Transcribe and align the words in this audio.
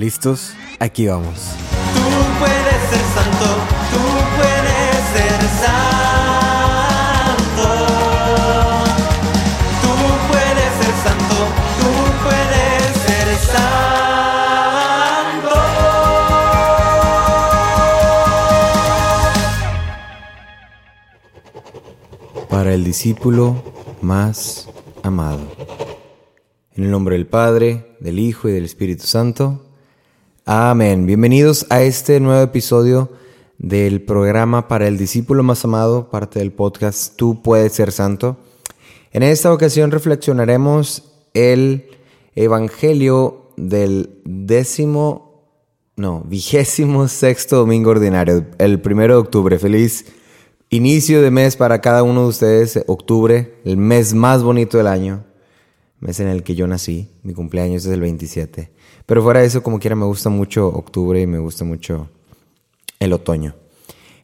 ¿Listos? 0.00 0.54
Aquí 0.78 1.06
vamos. 1.08 1.36
Tú 1.92 2.00
puedes 2.38 2.80
ser 2.88 3.04
santo, 3.16 3.48
tú 3.92 4.02
puedes 4.38 4.96
ser 5.12 5.40
santo. 5.60 7.68
Tú 9.82 9.92
puedes 10.30 10.70
ser 10.80 10.94
santo, 11.04 11.36
tú 11.80 11.92
puedes 12.24 12.82
ser 13.04 13.28
santo. 13.52 15.52
Para 22.48 22.72
el 22.72 22.82
discípulo 22.84 23.62
más 24.00 24.66
amado. 25.02 25.40
En 26.74 26.84
el 26.84 26.90
nombre 26.90 27.16
del 27.16 27.26
Padre, 27.26 27.96
del 28.00 28.18
Hijo 28.18 28.48
y 28.48 28.52
del 28.52 28.64
Espíritu 28.64 29.06
Santo. 29.06 29.66
Amén. 30.46 31.06
Bienvenidos 31.06 31.66
a 31.68 31.82
este 31.82 32.18
nuevo 32.18 32.42
episodio 32.42 33.10
del 33.58 34.00
programa 34.00 34.68
para 34.68 34.88
el 34.88 34.96
discípulo 34.96 35.42
más 35.42 35.64
amado, 35.66 36.08
parte 36.08 36.38
del 36.38 36.50
podcast 36.50 37.14
Tú 37.14 37.42
puedes 37.42 37.74
ser 37.74 37.92
santo. 37.92 38.38
En 39.12 39.22
esta 39.22 39.52
ocasión 39.52 39.90
reflexionaremos 39.90 41.12
el 41.34 41.90
Evangelio 42.34 43.50
del 43.58 44.18
décimo, 44.24 45.44
no, 45.96 46.22
vigésimo 46.26 47.06
sexto 47.06 47.56
domingo 47.56 47.90
ordinario, 47.90 48.46
el 48.58 48.80
primero 48.80 49.14
de 49.14 49.20
octubre. 49.20 49.58
Feliz 49.58 50.06
inicio 50.70 51.20
de 51.20 51.30
mes 51.30 51.54
para 51.56 51.82
cada 51.82 52.02
uno 52.02 52.22
de 52.22 52.28
ustedes, 52.28 52.82
octubre, 52.86 53.56
el 53.66 53.76
mes 53.76 54.14
más 54.14 54.42
bonito 54.42 54.78
del 54.78 54.86
año, 54.86 55.22
mes 56.00 56.18
en 56.18 56.28
el 56.28 56.42
que 56.42 56.54
yo 56.54 56.66
nací, 56.66 57.10
mi 57.22 57.34
cumpleaños 57.34 57.84
es 57.84 57.92
el 57.92 58.00
27. 58.00 58.79
Pero 59.10 59.24
fuera 59.24 59.40
de 59.40 59.46
eso, 59.46 59.60
como 59.60 59.80
quiera, 59.80 59.96
me 59.96 60.04
gusta 60.04 60.30
mucho 60.30 60.68
octubre 60.68 61.20
y 61.20 61.26
me 61.26 61.40
gusta 61.40 61.64
mucho 61.64 62.08
el 63.00 63.12
otoño. 63.12 63.56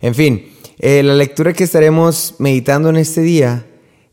En 0.01 0.15
fin, 0.15 0.53
eh, 0.79 1.03
la 1.03 1.15
lectura 1.15 1.53
que 1.55 1.65
estaremos 1.65 2.37
meditando 2.39 2.91
en 2.91 2.95
este 2.95 3.23
día 3.23 3.67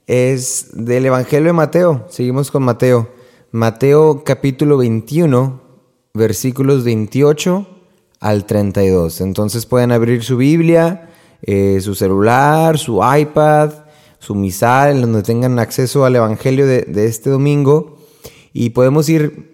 es 0.08 0.70
del 0.74 1.06
Evangelio 1.06 1.50
de 1.50 1.54
Mateo. 1.54 2.08
Seguimos 2.10 2.50
con 2.50 2.64
Mateo. 2.64 3.08
Mateo 3.52 4.24
capítulo 4.24 4.78
21, 4.78 5.62
versículos 6.16 6.84
28 6.84 7.68
al 8.20 8.46
32. 8.46 9.22
Entonces 9.22 9.68
pueden 9.68 9.92
abrir 9.92 10.24
su 10.24 10.38
Biblia, 10.38 11.08
eh, 11.44 11.82
su 11.82 11.94
celular, 11.94 12.80
su 12.80 13.00
iPad, 13.16 13.74
su 14.18 14.34
misal, 14.34 14.96
en 14.96 15.02
donde 15.04 15.22
tengan 15.22 15.60
acceso 15.60 16.04
al 16.04 16.16
Evangelio 16.16 16.66
de, 16.66 16.82
de 16.82 17.06
este 17.06 17.30
domingo. 17.30 18.00
Y 18.54 18.72
podemos 18.72 19.08
ir 19.08 19.53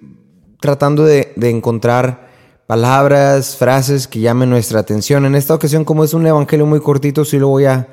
tratando 0.59 1.05
de, 1.05 1.33
de, 1.35 1.49
encontrar 1.49 2.29
palabras, 2.67 3.55
frases 3.55 4.07
que 4.07 4.19
llamen 4.19 4.49
nuestra 4.49 4.79
atención. 4.79 5.25
En 5.25 5.35
esta 5.35 5.55
ocasión, 5.55 5.85
como 5.85 6.03
es 6.03 6.13
un 6.13 6.27
evangelio 6.27 6.65
muy 6.65 6.79
cortito, 6.79 7.25
sí 7.25 7.39
lo 7.39 7.47
voy 7.47 7.65
a, 7.65 7.87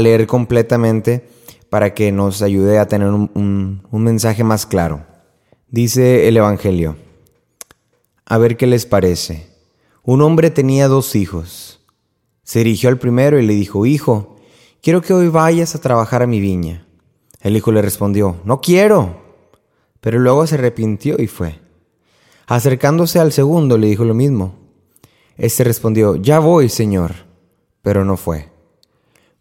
leer 0.00 0.26
completamente 0.26 1.28
para 1.68 1.92
que 1.92 2.12
nos 2.12 2.40
ayude 2.40 2.78
a 2.78 2.86
tener 2.86 3.08
un, 3.08 3.30
un, 3.34 3.86
un 3.90 4.02
mensaje 4.02 4.42
más 4.42 4.64
claro. 4.64 5.04
Dice 5.68 6.28
el 6.28 6.36
evangelio, 6.36 6.96
a 8.24 8.38
ver 8.38 8.56
qué 8.56 8.66
les 8.66 8.86
parece. 8.86 9.46
Un 10.02 10.20
hombre 10.22 10.50
tenía 10.50 10.88
dos 10.88 11.14
hijos. 11.14 11.80
Se 12.42 12.58
dirigió 12.58 12.88
al 12.88 12.98
primero 12.98 13.38
y 13.38 13.46
le 13.46 13.54
dijo, 13.54 13.86
Hijo, 13.86 14.36
quiero 14.82 15.00
que 15.00 15.14
hoy 15.14 15.28
vayas 15.28 15.74
a 15.74 15.80
trabajar 15.80 16.22
a 16.22 16.26
mi 16.26 16.40
viña. 16.40 16.86
El 17.40 17.56
hijo 17.56 17.72
le 17.72 17.82
respondió, 17.82 18.36
No 18.44 18.60
quiero. 18.60 19.22
Pero 20.00 20.18
luego 20.18 20.46
se 20.46 20.56
arrepintió 20.56 21.16
y 21.18 21.28
fue. 21.28 21.61
Acercándose 22.46 23.18
al 23.18 23.32
segundo 23.32 23.78
le 23.78 23.88
dijo 23.88 24.04
lo 24.04 24.14
mismo. 24.14 24.54
Este 25.36 25.64
respondió, 25.64 26.16
Ya 26.16 26.38
voy, 26.38 26.68
Señor, 26.68 27.12
pero 27.82 28.04
no 28.04 28.16
fue. 28.16 28.50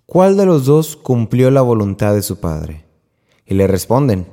¿Cuál 0.06 0.38
de 0.38 0.46
los 0.46 0.66
dos 0.66 0.96
cumplió 0.96 1.52
la 1.52 1.62
voluntad 1.62 2.14
de 2.14 2.22
su 2.22 2.40
padre? 2.40 2.86
Y 3.46 3.56
le 3.56 3.68
responden, 3.68 4.28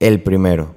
el 0.00 0.22
primero. 0.22 0.74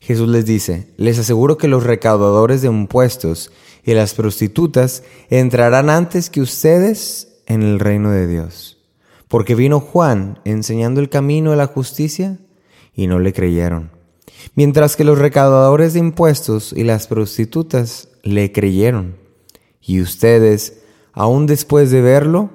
Jesús 0.00 0.28
les 0.28 0.46
dice, 0.46 0.92
les 0.96 1.18
aseguro 1.18 1.58
que 1.58 1.66
los 1.66 1.82
recaudadores 1.82 2.62
de 2.62 2.68
impuestos 2.68 3.50
y 3.82 3.94
las 3.94 4.14
prostitutas 4.14 5.02
entrarán 5.30 5.90
antes 5.90 6.30
que 6.30 6.40
ustedes 6.40 7.40
en 7.46 7.62
el 7.62 7.80
reino 7.80 8.10
de 8.10 8.26
Dios. 8.26 8.78
Porque 9.28 9.54
vino 9.54 9.80
Juan 9.80 10.38
enseñando 10.44 11.00
el 11.00 11.08
camino 11.08 11.50
de 11.50 11.56
la 11.56 11.66
justicia 11.66 12.38
y 12.94 13.08
no 13.08 13.18
le 13.18 13.32
creyeron 13.32 13.95
mientras 14.54 14.96
que 14.96 15.04
los 15.04 15.18
recaudadores 15.18 15.92
de 15.92 16.00
impuestos 16.00 16.72
y 16.72 16.84
las 16.84 17.06
prostitutas 17.06 18.08
le 18.22 18.52
creyeron. 18.52 19.16
Y 19.80 20.00
ustedes, 20.00 20.82
aun 21.12 21.46
después 21.46 21.90
de 21.90 22.00
verlo, 22.00 22.50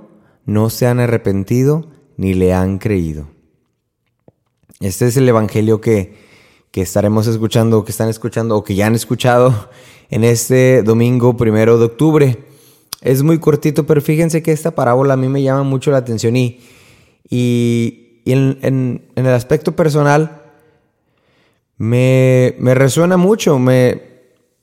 no 0.45 0.69
se 0.69 0.87
han 0.87 0.99
arrepentido 0.99 1.87
ni 2.17 2.33
le 2.33 2.53
han 2.53 2.77
creído. 2.77 3.27
Este 4.79 5.07
es 5.07 5.15
el 5.15 5.29
Evangelio 5.29 5.79
que, 5.79 6.15
que 6.71 6.81
estaremos 6.81 7.27
escuchando, 7.27 7.85
que 7.85 7.91
están 7.91 8.09
escuchando 8.09 8.57
o 8.57 8.63
que 8.63 8.75
ya 8.75 8.87
han 8.87 8.95
escuchado 8.95 9.69
en 10.09 10.23
este 10.23 10.83
domingo 10.83 11.37
primero 11.37 11.77
de 11.77 11.85
octubre. 11.85 12.45
Es 13.01 13.23
muy 13.23 13.39
cortito, 13.39 13.85
pero 13.85 14.01
fíjense 14.01 14.43
que 14.43 14.51
esta 14.51 14.71
parábola 14.71 15.13
a 15.13 15.17
mí 15.17 15.27
me 15.29 15.41
llama 15.41 15.63
mucho 15.63 15.91
la 15.91 15.97
atención 15.97 16.35
y, 16.35 16.59
y, 17.29 18.21
y 18.25 18.31
en, 18.31 18.59
en, 18.61 19.05
en 19.15 19.25
el 19.25 19.33
aspecto 19.33 19.75
personal, 19.75 20.40
me, 21.81 22.53
me 22.59 22.75
resuena 22.75 23.17
mucho, 23.17 23.57
me, 23.57 24.03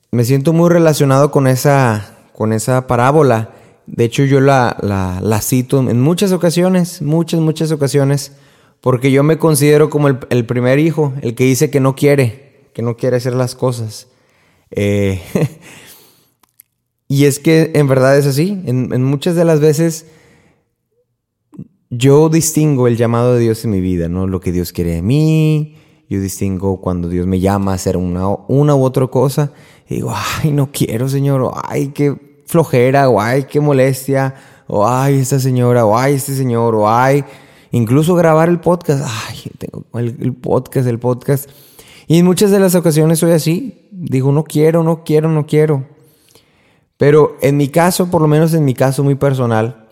me, 0.09 0.23
siento 0.23 0.53
muy 0.53 0.69
relacionado 0.69 1.31
con 1.31 1.47
esa, 1.47 2.17
con 2.31 2.53
esa 2.53 2.87
parábola. 2.87 3.53
De 3.87 4.05
hecho, 4.05 4.23
yo 4.23 4.39
la, 4.39 4.77
la, 4.81 5.41
cito 5.41 5.81
en 5.81 5.99
muchas 5.99 6.31
ocasiones, 6.31 7.01
muchas, 7.01 7.41
muchas 7.41 7.73
ocasiones, 7.73 8.31
porque 8.79 9.11
yo 9.11 9.23
me 9.23 9.37
considero 9.37 9.89
como 9.89 10.07
el, 10.07 10.19
el 10.29 10.45
primer 10.45 10.79
hijo, 10.79 11.11
el 11.21 11.35
que 11.35 11.43
dice 11.43 11.69
que 11.69 11.81
no 11.81 11.93
quiere, 11.93 12.69
que 12.73 12.83
no 12.83 12.95
quiere 12.95 13.17
hacer 13.17 13.33
las 13.33 13.53
cosas. 13.53 14.07
Eh, 14.71 15.21
y 17.09 17.25
es 17.25 17.39
que 17.39 17.71
en 17.75 17.89
verdad 17.89 18.17
es 18.17 18.27
así, 18.27 18.61
en, 18.65 18.93
en 18.93 19.03
muchas 19.03 19.35
de 19.35 19.43
las 19.43 19.59
veces 19.59 20.05
yo 21.89 22.29
distingo 22.29 22.87
el 22.87 22.95
llamado 22.95 23.33
de 23.33 23.41
Dios 23.41 23.65
en 23.65 23.71
mi 23.71 23.81
vida, 23.81 24.07
¿no? 24.07 24.25
Lo 24.25 24.39
que 24.39 24.53
Dios 24.53 24.71
quiere 24.71 24.91
de 24.91 25.01
mí, 25.01 25.75
yo 26.09 26.19
distingo 26.19 26.81
cuando 26.81 27.07
Dios 27.07 27.27
me 27.27 27.39
llama 27.39 27.71
a 27.71 27.75
hacer 27.75 27.95
una, 27.95 28.27
una 28.47 28.75
u 28.75 28.83
otra 28.83 29.05
cosa. 29.07 29.51
Y 29.87 29.95
digo, 29.95 30.11
ay, 30.13 30.51
no 30.51 30.71
quiero, 30.71 31.07
Señor. 31.07 31.41
O, 31.41 31.53
ay, 31.63 31.89
qué 31.89 32.41
flojera. 32.45 33.09
O 33.09 33.21
ay, 33.21 33.43
qué 33.43 33.59
molestia. 33.59 34.33
O 34.65 34.87
ay, 34.87 35.19
esta 35.19 35.39
señora. 35.39 35.85
O 35.85 35.95
ay, 35.95 36.15
este 36.15 36.33
señor. 36.33 36.73
O 36.73 36.89
ay, 36.89 37.23
incluso 37.71 38.15
grabar 38.15 38.49
el 38.49 38.59
podcast. 38.59 39.05
Ay, 39.27 39.51
tengo 39.59 39.85
el, 39.99 40.33
podcast, 40.33 40.87
el 40.87 40.97
podcast. 40.97 41.47
Y 42.07 42.17
en 42.17 42.25
muchas 42.25 42.49
de 42.49 42.59
las 42.59 42.73
ocasiones 42.73 43.19
soy 43.19 43.31
así. 43.31 43.87
Digo, 43.91 44.31
no 44.31 44.43
quiero, 44.43 44.81
no 44.81 45.03
quiero, 45.03 45.29
no 45.29 45.45
quiero. 45.45 45.85
Pero 46.97 47.37
en 47.41 47.55
mi 47.55 47.67
caso, 47.67 48.09
por 48.09 48.21
lo 48.21 48.27
menos 48.27 48.55
en 48.55 48.65
mi 48.65 48.73
caso 48.73 49.03
muy 49.03 49.13
personal, 49.13 49.87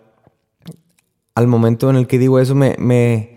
al 1.36 1.46
momento 1.46 1.92
en 1.92 1.96
el 1.96 2.08
que 2.08 2.18
digo 2.18 2.40
eso, 2.40 2.56
me, 2.56 3.37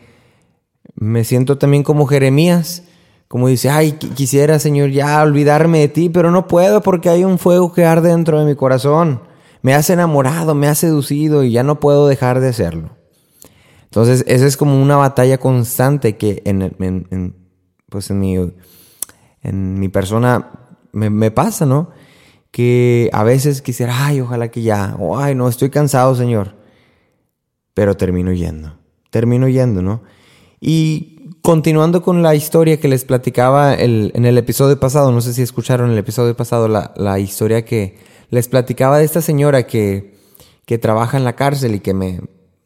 me 0.95 1.25
siento 1.25 1.59
también 1.59 1.83
como 1.83 2.07
Jeremías, 2.07 2.85
como 3.29 3.47
dice, 3.47 3.71
ay, 3.71 3.93
quisiera, 3.93 4.59
Señor, 4.59 4.91
ya 4.91 5.23
olvidarme 5.23 5.79
de 5.79 5.89
ti, 5.89 6.09
pero 6.09 6.31
no 6.31 6.49
puedo 6.49 6.83
porque 6.83 7.09
hay 7.09 7.25
un 7.25 7.39
fuego 7.39 7.73
que 7.73 7.85
arde 7.85 8.09
dentro 8.09 8.41
de 8.41 8.45
mi 8.45 8.57
corazón. 8.57 9.23
Me 9.63 9.75
has 9.75 9.89
enamorado, 9.89 10.55
me 10.55 10.67
has 10.67 10.79
seducido 10.79 11.45
y 11.45 11.53
ya 11.53 11.63
no 11.63 11.79
puedo 11.79 12.09
dejar 12.09 12.41
de 12.41 12.49
hacerlo. 12.49 12.91
Entonces, 13.85 14.25
esa 14.27 14.47
es 14.47 14.57
como 14.57 14.81
una 14.83 14.97
batalla 14.97 15.39
constante 15.39 16.17
que 16.17 16.43
en, 16.45 16.75
en, 16.81 17.37
pues 17.89 18.11
en 18.11 18.21
mi, 18.21 18.37
en 19.43 19.79
mi 19.79 19.89
persona 19.89 20.51
me, 20.93 21.11
me, 21.11 21.31
pasa, 21.31 21.67
¿no? 21.67 21.91
Que 22.51 23.11
a 23.13 23.23
veces 23.25 23.63
quisiera, 23.63 24.07
ay, 24.07 24.21
ojalá 24.21 24.49
que 24.49 24.63
ya, 24.63 24.97
o 24.99 25.19
ay, 25.19 25.35
no, 25.35 25.49
estoy 25.49 25.71
cansado, 25.71 26.15
Señor. 26.15 26.57
Pero 27.75 27.97
termino 27.97 28.33
yendo, 28.33 28.77
termino 29.11 29.49
yendo, 29.49 29.83
¿no? 29.83 30.03
Y 30.61 31.37
continuando 31.43 32.03
con 32.03 32.23
la 32.23 32.35
historia 32.35 32.79
que 32.79 32.89
les 32.89 33.05
platicaba 33.05 33.75
el, 33.75 34.13
en 34.15 34.27
el 34.27 34.37
episodio 34.37 34.79
pasado, 34.79 35.11
no 35.11 35.21
sé 35.21 35.33
si 35.33 35.43
escucharon 35.43 35.91
el 35.91 35.99
episodio 35.99 36.37
pasado, 36.37 36.69
la, 36.69 36.93
la 36.97 37.19
historia 37.19 37.65
que 37.65 37.97
les 38.29 38.49
platicaba 38.49 38.99
de 38.99 39.05
esta 39.05 39.23
señora 39.23 39.67
que, 39.67 40.15
que 40.67 40.79
trabaja 40.79 41.17
en 41.17 41.25
la 41.25 41.35
cárcel 41.35 41.75
y 41.75 41.81
que 41.81 41.95
me, 41.95 42.21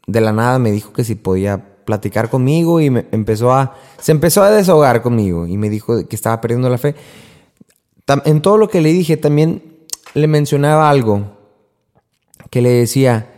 de 0.07 0.21
la 0.21 0.31
nada 0.31 0.59
me 0.59 0.71
dijo 0.71 0.93
que 0.93 1.03
si 1.03 1.15
podía 1.15 1.75
platicar 1.85 2.29
conmigo 2.29 2.81
y 2.81 2.89
me 2.89 3.05
empezó 3.11 3.53
a, 3.53 3.77
se 3.99 4.11
empezó 4.11 4.43
a 4.43 4.51
desahogar 4.51 5.01
conmigo 5.01 5.47
y 5.47 5.57
me 5.57 5.69
dijo 5.69 6.07
que 6.07 6.15
estaba 6.15 6.41
perdiendo 6.41 6.69
la 6.69 6.77
fe. 6.77 6.95
En 8.25 8.41
todo 8.41 8.57
lo 8.57 8.69
que 8.69 8.81
le 8.81 8.91
dije 8.91 9.17
también 9.17 9.85
le 10.13 10.27
mencionaba 10.27 10.89
algo 10.89 11.35
que 12.49 12.61
le 12.61 12.69
decía, 12.69 13.31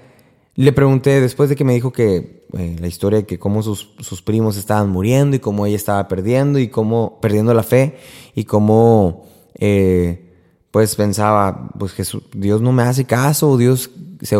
le 0.55 0.73
pregunté 0.73 1.21
después 1.21 1.49
de 1.49 1.55
que 1.55 1.63
me 1.63 1.73
dijo 1.73 1.91
que 1.91 2.36
eh, 2.53 2.77
la 2.79 2.87
historia 2.87 3.19
de 3.19 3.25
que 3.25 3.39
cómo 3.39 3.61
sus, 3.61 3.91
sus, 3.99 4.21
primos 4.21 4.57
estaban 4.57 4.89
muriendo 4.89 5.35
y 5.35 5.39
cómo 5.39 5.65
ella 5.65 5.75
estaba 5.75 6.07
perdiendo 6.07 6.59
y 6.59 6.69
cómo 6.69 7.19
perdiendo 7.21 7.53
la 7.53 7.63
fe 7.63 7.97
y 8.35 8.45
cómo 8.45 9.25
eh, 9.55 10.33
pues 10.71 10.95
pensaba, 10.95 11.69
pues 11.77 11.91
Jesús, 11.93 12.23
Dios 12.33 12.61
no 12.61 12.71
me 12.71 12.83
hace 12.83 13.05
caso, 13.05 13.57
Dios 13.57 13.89
se, 14.21 14.37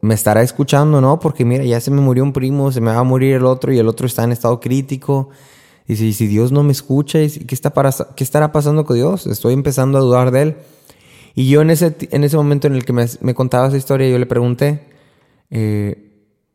me 0.00 0.14
estará 0.14 0.42
escuchando, 0.42 1.00
¿no? 1.00 1.18
Porque 1.18 1.44
mira, 1.44 1.64
ya 1.64 1.80
se 1.80 1.90
me 1.90 2.00
murió 2.00 2.22
un 2.22 2.32
primo, 2.32 2.72
se 2.72 2.80
me 2.80 2.92
va 2.92 2.98
a 2.98 3.04
morir 3.04 3.34
el 3.34 3.44
otro 3.44 3.72
y 3.72 3.78
el 3.78 3.88
otro 3.88 4.06
está 4.06 4.24
en 4.24 4.32
estado 4.32 4.60
crítico. 4.60 5.30
Y 5.86 5.96
si, 5.96 6.12
si 6.12 6.26
Dios 6.26 6.52
no 6.52 6.62
me 6.62 6.72
escucha, 6.72 7.18
¿qué, 7.18 7.54
está 7.54 7.74
para, 7.74 7.90
¿qué 8.16 8.24
estará 8.24 8.52
pasando 8.52 8.84
con 8.84 8.96
Dios? 8.96 9.26
Estoy 9.26 9.54
empezando 9.54 9.98
a 9.98 10.00
dudar 10.00 10.30
de 10.30 10.42
Él. 10.42 10.56
Y 11.34 11.48
yo 11.48 11.60
en 11.62 11.70
ese, 11.70 11.96
en 12.10 12.24
ese 12.24 12.36
momento 12.36 12.66
en 12.66 12.74
el 12.74 12.84
que 12.84 12.92
me, 12.92 13.34
contaba 13.34 13.68
esa 13.68 13.76
historia, 13.76 14.08
yo 14.08 14.18
le 14.18 14.26
pregunté, 14.26 14.86
eh, 15.50 16.09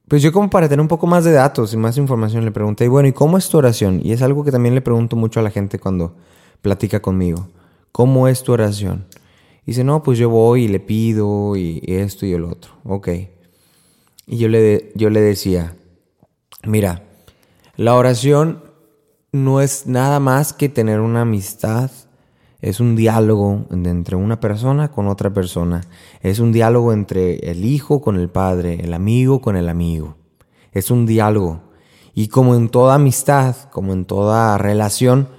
pues 0.07 0.21
yo 0.21 0.31
como 0.31 0.49
para 0.49 0.69
tener 0.69 0.81
un 0.81 0.87
poco 0.87 1.07
más 1.07 1.23
de 1.23 1.31
datos 1.31 1.73
y 1.73 1.77
más 1.77 1.97
información 1.97 2.45
le 2.45 2.51
pregunté, 2.51 2.87
bueno, 2.87 3.07
¿y 3.07 3.13
cómo 3.13 3.37
es 3.37 3.49
tu 3.49 3.57
oración? 3.57 4.01
Y 4.03 4.11
es 4.11 4.21
algo 4.21 4.43
que 4.43 4.51
también 4.51 4.75
le 4.75 4.81
pregunto 4.81 5.15
mucho 5.15 5.39
a 5.39 5.43
la 5.43 5.49
gente 5.49 5.79
cuando 5.79 6.15
platica 6.61 7.01
conmigo. 7.01 7.47
¿Cómo 7.91 8.27
es 8.27 8.43
tu 8.43 8.53
oración? 8.53 9.05
Y 9.63 9.71
dice, 9.71 9.83
no, 9.83 10.03
pues 10.03 10.19
yo 10.19 10.29
voy 10.29 10.65
y 10.65 10.67
le 10.67 10.79
pido 10.79 11.55
y 11.55 11.81
esto 11.87 12.25
y 12.25 12.33
el 12.33 12.43
otro. 12.43 12.73
Ok. 12.83 13.09
Y 14.27 14.37
yo 14.37 14.47
le, 14.47 14.91
yo 14.95 15.09
le 15.09 15.21
decía, 15.21 15.75
mira, 16.63 17.03
la 17.75 17.95
oración 17.95 18.63
no 19.31 19.61
es 19.61 19.87
nada 19.87 20.19
más 20.19 20.53
que 20.53 20.69
tener 20.69 20.99
una 20.99 21.21
amistad 21.21 21.91
es 22.65 22.79
un 22.79 22.95
diálogo 22.95 23.67
entre 23.69 24.15
una 24.15 24.39
persona 24.39 24.89
con 24.89 25.07
otra 25.07 25.31
persona. 25.31 25.81
Es 26.21 26.39
un 26.39 26.51
diálogo 26.51 26.93
entre 26.93 27.51
el 27.51 27.63
hijo 27.63 28.01
con 28.01 28.19
el 28.19 28.27
padre, 28.27 28.79
el 28.83 28.95
amigo 28.95 29.39
con 29.39 29.55
el 29.55 29.69
amigo. 29.69 30.15
Es 30.71 30.89
un 30.89 31.05
diálogo. 31.05 31.61
Y 32.15 32.27
como 32.27 32.55
en 32.55 32.69
toda 32.69 32.95
amistad, 32.95 33.55
como 33.69 33.93
en 33.93 34.05
toda 34.05 34.57
relación, 34.57 35.29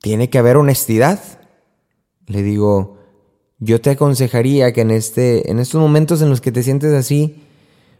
tiene 0.00 0.30
que 0.30 0.38
haber 0.38 0.56
honestidad. 0.56 1.20
Le 2.26 2.42
digo, 2.42 2.96
yo 3.58 3.78
te 3.82 3.90
aconsejaría 3.90 4.72
que 4.72 4.80
en, 4.80 4.90
este, 4.90 5.50
en 5.50 5.58
estos 5.58 5.78
momentos 5.78 6.22
en 6.22 6.30
los 6.30 6.40
que 6.40 6.52
te 6.52 6.62
sientes 6.62 6.94
así, 6.94 7.42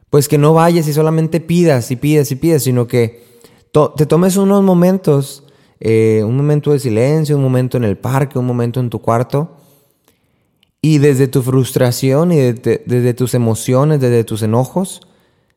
pues 0.08 0.28
que 0.28 0.38
no 0.38 0.54
vayas 0.54 0.88
y 0.88 0.94
solamente 0.94 1.40
pidas 1.40 1.90
y 1.90 1.96
pidas 1.96 2.32
y 2.32 2.36
pidas, 2.36 2.62
sino 2.62 2.86
que 2.86 3.22
te 3.70 4.06
tomes 4.06 4.38
unos 4.38 4.62
momentos 4.62 5.45
eh, 5.80 6.22
un 6.24 6.36
momento 6.36 6.72
de 6.72 6.78
silencio, 6.78 7.36
un 7.36 7.42
momento 7.42 7.76
en 7.76 7.84
el 7.84 7.96
parque, 7.96 8.38
un 8.38 8.46
momento 8.46 8.80
en 8.80 8.90
tu 8.90 9.00
cuarto. 9.00 9.56
Y 10.80 10.98
desde 10.98 11.28
tu 11.28 11.42
frustración 11.42 12.32
y 12.32 12.36
desde, 12.52 13.14
tus 13.14 13.34
emociones, 13.34 14.00
desde 14.00 14.24
tus 14.24 14.42
enojos, 14.42 15.00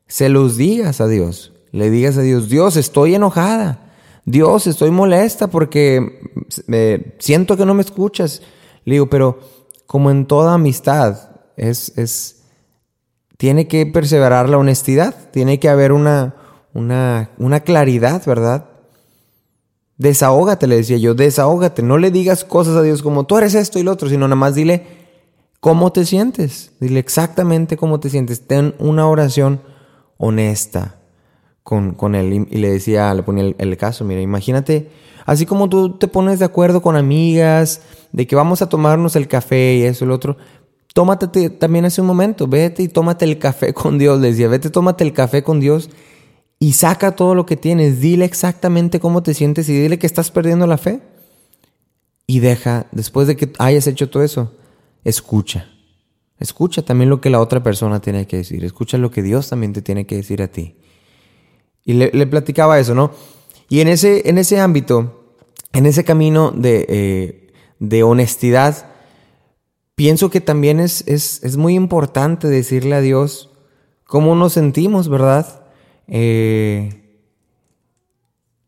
se 0.07 0.29
los 0.29 0.57
digas 0.57 1.01
a 1.01 1.07
Dios. 1.07 1.53
Le 1.71 1.91
digas 1.91 2.17
a 2.17 2.21
Dios, 2.21 2.49
Dios, 2.49 2.77
estoy 2.77 3.15
enojada. 3.15 3.91
Dios, 4.25 4.65
estoy 4.65 4.91
molesta 4.91 5.47
porque 5.47 6.19
siento 7.19 7.57
que 7.57 7.65
no 7.65 7.73
me 7.73 7.81
escuchas. 7.81 8.41
Le 8.85 8.95
digo, 8.95 9.09
pero 9.09 9.39
como 9.85 10.09
en 10.09 10.25
toda 10.25 10.55
amistad, 10.55 11.29
es, 11.57 11.95
es, 11.97 12.43
tiene 13.37 13.67
que 13.67 13.85
perseverar 13.85 14.49
la 14.49 14.57
honestidad, 14.57 15.15
tiene 15.31 15.59
que 15.59 15.69
haber 15.69 15.91
una, 15.91 16.35
una, 16.73 17.29
una 17.37 17.59
claridad, 17.59 18.25
¿verdad? 18.25 18.65
Desahógate, 19.99 20.65
le 20.65 20.77
decía 20.77 20.97
yo, 20.97 21.13
desahógate. 21.13 21.83
No 21.83 21.97
le 21.97 22.09
digas 22.09 22.45
cosas 22.45 22.77
a 22.77 22.81
Dios 22.81 23.03
como 23.03 23.25
tú 23.25 23.37
eres 23.37 23.53
esto 23.53 23.79
y 23.79 23.83
lo 23.83 23.91
otro, 23.91 24.07
sino 24.07 24.27
nada 24.27 24.37
más 24.37 24.55
dile 24.55 24.87
cómo 25.59 25.91
te 25.91 26.05
sientes. 26.05 26.71
Dile 26.79 27.01
exactamente 27.01 27.75
cómo 27.75 27.99
te 27.99 28.09
sientes. 28.09 28.47
Ten 28.47 28.75
una 28.79 29.07
oración 29.07 29.61
honesta 30.15 30.95
con, 31.63 31.95
con 31.95 32.15
él. 32.15 32.47
Y, 32.49 32.57
le 32.59 32.71
decía, 32.71 33.13
le 33.13 33.23
ponía 33.23 33.53
el, 33.57 33.77
caso, 33.77 34.05
mira, 34.05 34.21
imagínate, 34.21 34.89
así 35.25 35.45
como 35.45 35.67
tú 35.67 35.97
te 35.97 36.07
pones 36.07 36.39
de 36.39 36.45
acuerdo 36.45 36.81
con 36.81 36.95
amigas, 36.95 37.81
de 38.13 38.25
que 38.25 38.37
vamos 38.37 38.61
a 38.61 38.69
tomarnos 38.69 39.17
el 39.17 39.27
café 39.27 39.75
y 39.75 39.83
eso 39.83 40.05
y 40.05 40.07
lo 40.07 40.15
otro, 40.15 40.37
tómate 40.93 41.49
también 41.49 41.83
ese 41.83 41.99
un 41.99 42.07
momento, 42.07 42.47
vete 42.47 42.83
y 42.83 42.87
tómate 42.87 43.25
el 43.25 43.37
café 43.37 43.73
con 43.75 43.97
Dios, 43.97 44.21
le 44.21 44.29
decía, 44.29 44.47
vete, 44.47 44.69
tómate 44.69 45.03
el 45.03 45.11
café 45.11 45.43
con 45.43 45.59
Dios 45.59 45.89
y 46.59 46.73
saca 46.73 47.15
todo 47.15 47.33
lo 47.33 47.45
que 47.45 47.55
tienes. 47.55 48.01
Dile 48.01 48.25
exactamente 48.25 48.99
cómo 48.99 49.23
te 49.23 49.33
sientes 49.33 49.69
y 49.69 49.73
dile 49.73 49.97
que 49.97 50.07
estás 50.07 50.29
perdiendo 50.29 50.67
la 50.67 50.77
fe. 50.77 51.01
Y 52.27 52.39
deja, 52.39 52.87
después 52.91 53.27
de 53.27 53.37
que 53.37 53.53
hayas 53.57 53.87
hecho 53.87 54.09
todo 54.09 54.21
eso, 54.21 54.53
escucha. 55.03 55.69
Escucha 56.37 56.83
también 56.83 57.09
lo 57.09 57.21
que 57.21 57.29
la 57.29 57.39
otra 57.39 57.63
persona 57.63 58.01
tiene 58.01 58.27
que 58.27 58.37
decir. 58.37 58.63
Escucha 58.63 58.97
lo 58.97 59.09
que 59.09 59.23
Dios 59.23 59.49
también 59.49 59.73
te 59.73 59.81
tiene 59.81 60.05
que 60.05 60.17
decir 60.17 60.41
a 60.41 60.49
ti. 60.49 60.75
Y 61.85 61.93
le, 61.93 62.27
platicaba 62.27 62.77
eso, 62.77 62.93
¿no? 62.93 63.11
Y 63.67 63.79
en 63.79 63.87
ese, 63.87 64.29
en 64.29 64.37
ese 64.37 64.59
ámbito, 64.59 65.33
en 65.73 65.85
ese 65.85 66.03
camino 66.03 66.51
de, 66.51 66.85
eh, 66.87 67.47
de 67.79 68.03
honestidad, 68.03 68.91
pienso 69.95 70.29
que 70.29 70.39
también 70.39 70.79
es, 70.79 71.03
es, 71.07 71.43
es 71.43 71.57
muy 71.57 71.73
importante 71.73 72.47
decirle 72.47 72.95
a 72.95 73.01
Dios 73.01 73.49
cómo 74.05 74.35
nos 74.35 74.53
sentimos, 74.53 75.09
¿verdad? 75.09 75.58
Eh, 76.09 76.99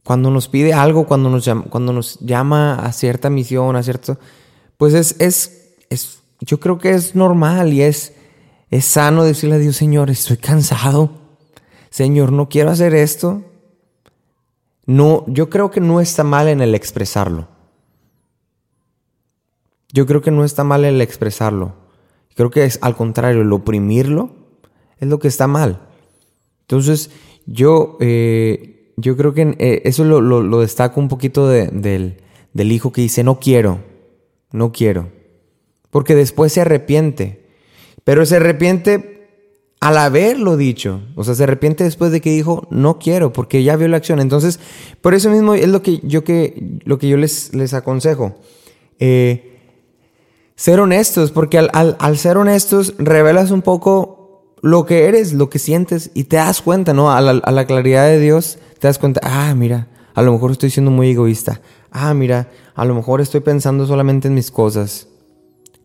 cuando 0.04 0.32
nos 0.32 0.48
pide 0.48 0.74
algo, 0.74 1.06
cuando 1.06 1.30
nos, 1.30 2.20
llama, 2.20 2.76
a 2.76 2.92
cierta 2.92 3.30
misión, 3.30 3.76
a 3.76 3.84
cierto, 3.84 4.18
pues 4.78 4.94
es, 4.94 5.16
es, 5.20 5.76
es, 5.90 6.20
yo 6.40 6.60
creo 6.60 6.80
que 6.80 6.92
es 6.92 7.16
normal 7.16 7.74
y 7.74 7.82
es, 7.82 8.14
es 8.70 8.86
sano 8.86 9.24
decirle 9.24 9.56
a 9.56 9.60
Dios, 9.60 9.76
Señor, 9.76 10.10
estoy 10.10 10.38
cansado, 10.38 11.12
Señor, 11.90 12.32
no 12.32 12.50
quiero 12.50 12.72
hacer 12.72 12.96
esto. 12.96 13.44
No, 14.86 15.26
yo 15.28 15.50
creo 15.50 15.72
que 15.72 15.82
no 15.82 16.02
está 16.02 16.24
mal 16.24 16.48
en 16.48 16.62
el 16.62 16.74
expresarlo. 16.74 17.48
Yo 19.94 20.06
creo 20.06 20.22
que 20.22 20.32
no 20.32 20.44
está 20.44 20.64
mal 20.64 20.86
el 20.86 21.02
expresarlo. 21.02 21.76
Creo 22.36 22.50
que 22.50 22.64
es 22.64 22.80
al 22.82 22.96
contrario, 22.96 23.42
el 23.42 23.54
oprimirlo 23.54 24.32
es 25.00 25.08
lo 25.08 25.20
que 25.20 25.28
está 25.28 25.48
mal. 25.48 25.82
Entonces, 26.62 27.12
yo, 27.52 27.98
eh, 28.00 28.94
yo 28.98 29.18
creo 29.18 29.34
que 29.34 29.56
eh, 29.60 29.82
eso 29.86 30.04
lo, 30.04 30.22
lo, 30.22 30.60
destaco 30.62 31.00
un 31.00 31.08
poquito 31.08 31.48
del, 31.48 32.18
del 32.54 32.72
hijo 32.72 32.92
que 32.92 33.02
dice, 33.02 33.24
no 33.24 33.40
quiero, 33.40 33.80
no 34.52 34.72
quiero. 34.72 35.10
Porque 35.90 36.16
después 36.16 36.54
se 36.54 36.62
arrepiente. 36.62 37.46
Pero 38.04 38.26
se 38.26 38.38
arrepiente 38.38 39.12
al 39.82 39.98
haberlo 39.98 40.58
dicho. 40.58 41.02
O 41.16 41.24
sea, 41.24 41.36
se 41.36 41.44
arrepiente 41.44 41.84
después 41.84 42.12
de 42.12 42.22
que 42.22 42.32
dijo, 42.32 42.68
no 42.70 43.00
quiero, 43.00 43.34
porque 43.34 43.64
ya 43.64 43.76
vio 43.76 43.88
la 43.88 43.98
acción. 43.98 44.20
Entonces, 44.20 44.60
por 45.02 45.14
eso 45.14 45.30
mismo 45.30 45.56
es 45.56 45.68
lo 45.68 45.82
que 45.82 46.00
yo, 46.04 46.24
que, 46.24 46.80
lo 46.86 46.98
que 46.98 47.10
yo 47.10 47.18
les, 47.18 47.54
les 47.54 47.74
aconsejo. 47.74 48.36
Eh, 49.00 49.60
ser 50.56 50.80
honestos, 50.80 51.32
porque 51.32 51.58
al, 51.58 51.70
al, 51.74 52.18
ser 52.18 52.38
honestos 52.38 52.94
revelas 53.00 53.50
un 53.50 53.64
poco 53.64 54.21
lo 54.62 54.86
que 54.86 55.06
eres, 55.08 55.34
lo 55.34 55.50
que 55.50 55.60
sientes 55.60 56.12
y 56.14 56.26
te 56.26 56.38
das 56.38 56.62
cuenta, 56.62 56.94
¿no? 56.94 57.12
A 57.12 57.22
la, 57.22 57.66
claridad 57.66 58.06
de 58.08 58.20
Dios, 58.20 58.60
te 58.80 58.88
das 58.88 59.00
cuenta, 59.00 59.20
ah, 59.24 59.54
mira, 59.56 59.88
a 60.14 60.22
lo 60.22 60.32
mejor 60.32 60.52
estoy 60.52 60.70
siendo 60.70 60.92
muy 60.92 61.10
egoísta. 61.10 61.62
Ah, 61.92 62.14
mira, 62.14 62.50
a 62.76 62.86
lo 62.86 62.96
mejor 62.96 63.22
estoy 63.22 63.42
pensando 63.42 63.86
solamente 63.86 64.28
en 64.28 64.36
mis 64.36 64.52
cosas. 64.52 65.08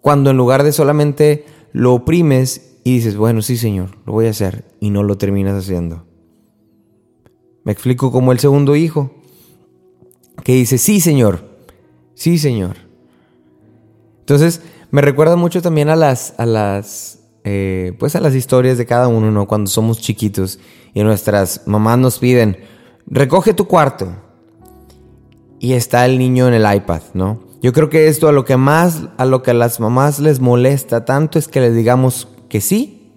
Cuando 0.00 0.30
en 0.30 0.36
lugar 0.36 0.62
de 0.62 0.72
solamente 0.72 1.46
lo 1.72 1.94
oprimes 1.94 2.76
y 2.84 2.94
dices, 2.94 3.16
bueno, 3.16 3.42
sí, 3.42 3.56
Señor, 3.56 3.96
lo 4.06 4.12
voy 4.12 4.26
a 4.26 4.30
hacer, 4.30 4.64
y 4.78 4.90
no 4.90 5.02
lo 5.02 5.18
terminas 5.18 5.56
haciendo. 5.56 6.06
Me 7.64 7.72
explico 7.72 8.12
como 8.12 8.30
el 8.30 8.38
segundo 8.38 8.76
hijo, 8.76 9.10
que 10.44 10.54
dice, 10.54 10.78
sí, 10.78 11.00
Señor, 11.00 11.40
sí, 12.14 12.38
Señor. 12.38 12.76
Entonces, 14.20 14.60
me 14.90 15.00
recuerda 15.00 15.34
mucho 15.34 15.62
también 15.62 15.88
a 15.88 15.96
las, 15.96 16.34
a 16.38 16.46
las 16.46 17.25
eh, 17.48 17.92
pues 18.00 18.16
a 18.16 18.20
las 18.20 18.34
historias 18.34 18.76
de 18.76 18.86
cada 18.86 19.06
uno, 19.06 19.30
¿no? 19.30 19.46
Cuando 19.46 19.70
somos 19.70 20.00
chiquitos 20.00 20.58
y 20.94 21.04
nuestras 21.04 21.62
mamás 21.64 21.96
nos 21.96 22.18
piden, 22.18 22.56
recoge 23.06 23.54
tu 23.54 23.68
cuarto. 23.68 24.08
Y 25.60 25.74
está 25.74 26.04
el 26.06 26.18
niño 26.18 26.48
en 26.48 26.54
el 26.54 26.74
iPad, 26.74 27.02
¿no? 27.14 27.38
Yo 27.62 27.72
creo 27.72 27.88
que 27.88 28.08
esto 28.08 28.26
a 28.26 28.32
lo 28.32 28.44
que 28.44 28.56
más, 28.56 29.04
a 29.16 29.24
lo 29.24 29.44
que 29.44 29.52
a 29.52 29.54
las 29.54 29.78
mamás 29.78 30.18
les 30.18 30.40
molesta 30.40 31.04
tanto 31.04 31.38
es 31.38 31.46
que 31.46 31.60
les 31.60 31.72
digamos 31.76 32.26
que 32.48 32.60
sí 32.60 33.12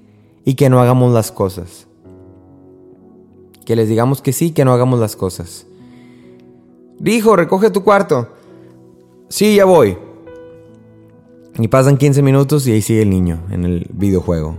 y 0.45 0.53
que 0.53 0.69
no 0.69 0.79
hagamos 0.79 1.11
las 1.11 1.31
cosas. 1.31 1.87
Que 3.65 3.75
les 3.75 3.89
digamos 3.89 4.21
que 4.21 4.31
sí 4.31 4.45
y 4.45 4.51
que 4.51 4.63
no 4.63 4.73
hagamos 4.73 4.99
las 4.99 5.15
cosas. 5.15 5.65
Dijo, 6.99 7.35
recoge 7.35 7.71
tu 7.71 7.83
cuarto. 7.83 8.29
Sí, 9.27 9.55
ya 9.55 9.65
voy. 9.65 9.97
Y 11.59 11.67
pasan 11.67 11.97
15 11.97 12.21
minutos 12.21 12.65
y 12.67 12.71
ahí 12.71 12.81
sigue 12.81 13.01
el 13.01 13.09
niño 13.09 13.41
en 13.51 13.65
el 13.65 13.87
videojuego. 13.93 14.55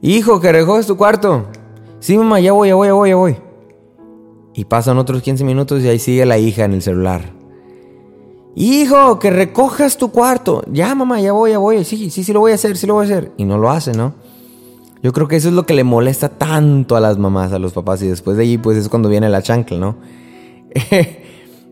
Hijo, 0.00 0.40
que 0.40 0.52
recoges 0.52 0.86
tu 0.86 0.96
cuarto. 0.96 1.46
Sí, 1.98 2.16
mamá, 2.16 2.38
ya 2.38 2.52
voy, 2.52 2.68
ya 2.68 2.76
voy, 2.76 2.86
ya 2.86 2.94
voy, 2.94 3.08
ya 3.08 3.16
voy. 3.16 3.36
Y 4.54 4.64
pasan 4.66 4.96
otros 4.98 5.22
15 5.22 5.42
minutos 5.44 5.82
y 5.82 5.88
ahí 5.88 5.98
sigue 5.98 6.24
la 6.24 6.38
hija 6.38 6.64
en 6.64 6.72
el 6.74 6.82
celular. 6.82 7.32
Hijo, 8.54 9.18
que 9.18 9.30
recojas 9.30 9.98
tu 9.98 10.12
cuarto. 10.12 10.62
Ya, 10.70 10.94
mamá, 10.94 11.20
ya 11.20 11.32
voy, 11.32 11.50
ya 11.50 11.58
voy. 11.58 11.84
Sí, 11.84 12.10
sí, 12.10 12.22
sí 12.22 12.32
lo 12.32 12.38
voy 12.40 12.52
a 12.52 12.54
hacer, 12.54 12.76
sí 12.76 12.86
lo 12.86 12.94
voy 12.94 13.06
a 13.06 13.06
hacer. 13.06 13.32
Y 13.36 13.44
no 13.44 13.58
lo 13.58 13.70
hace, 13.70 13.92
¿no? 13.92 14.14
Yo 15.02 15.12
creo 15.12 15.26
que 15.26 15.34
eso 15.34 15.48
es 15.48 15.54
lo 15.54 15.66
que 15.66 15.74
le 15.74 15.82
molesta 15.82 16.28
tanto 16.28 16.94
a 16.94 17.00
las 17.00 17.18
mamás, 17.18 17.52
a 17.52 17.58
los 17.58 17.72
papás. 17.72 18.00
Y 18.02 18.06
después 18.06 18.36
de 18.36 18.44
allí, 18.44 18.58
pues 18.58 18.78
es 18.78 18.88
cuando 18.88 19.08
viene 19.08 19.28
la 19.28 19.42
chancla, 19.42 19.78
¿no? 19.78 19.96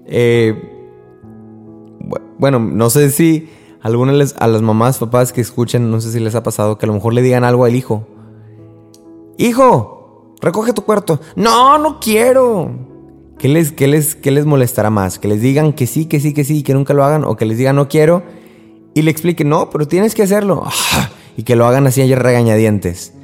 eh, 0.07 0.55
bueno, 2.39 2.59
no 2.59 2.91
sé 2.91 3.11
si 3.11 3.49
algunas 3.83 4.15
les- 4.15 4.35
a 4.39 4.47
las 4.47 4.63
mamás, 4.63 4.99
papás 4.99 5.33
que 5.33 5.41
escuchen, 5.41 5.91
no 5.91 6.01
sé 6.01 6.13
si 6.13 6.21
les 6.21 6.35
ha 6.35 6.43
pasado, 6.43 6.79
que 6.79 6.87
a 6.87 6.89
lo 6.89 6.95
mejor 6.95 7.15
le 7.15 7.23
digan 7.23 7.45
algo 7.45 7.65
al 7.65 7.75
hijo. 7.75 8.07
Hijo, 9.39 10.35
recoge 10.41 10.73
tu 10.73 10.83
cuarto. 10.83 11.21
No, 11.37 11.79
no 11.79 11.99
quiero. 12.01 12.71
¿Qué 13.39 13.49
les, 13.49 13.73
qué 13.73 13.89
les, 13.89 14.15
qué 14.15 14.31
les 14.31 14.47
molestará 14.47 14.91
más? 14.91 15.19
¿Que 15.19 15.27
les 15.29 15.41
digan 15.41 15.73
que 15.73 15.87
sí, 15.87 16.07
que 16.07 16.21
sí, 16.21 16.33
que 16.33 16.45
sí, 16.45 16.63
que 16.63 16.75
nunca 16.75 16.95
lo 16.95 17.03
hagan? 17.05 17.25
¿O 17.25 17.37
que 17.37 17.45
les 17.45 17.59
digan 17.59 17.77
no 17.77 17.89
quiero? 17.89 18.23
Y 18.95 19.03
le 19.03 19.11
expliquen, 19.11 19.49
no, 19.49 19.71
pero 19.71 19.89
tienes 19.89 20.15
que 20.15 20.23
hacerlo. 20.23 20.63
Ah, 20.67 21.11
Y 21.37 21.43
que 21.45 21.57
lo 21.57 21.67
hagan 21.67 21.87
así 21.87 22.03
a 22.13 22.17
regañadientes. 22.17 23.15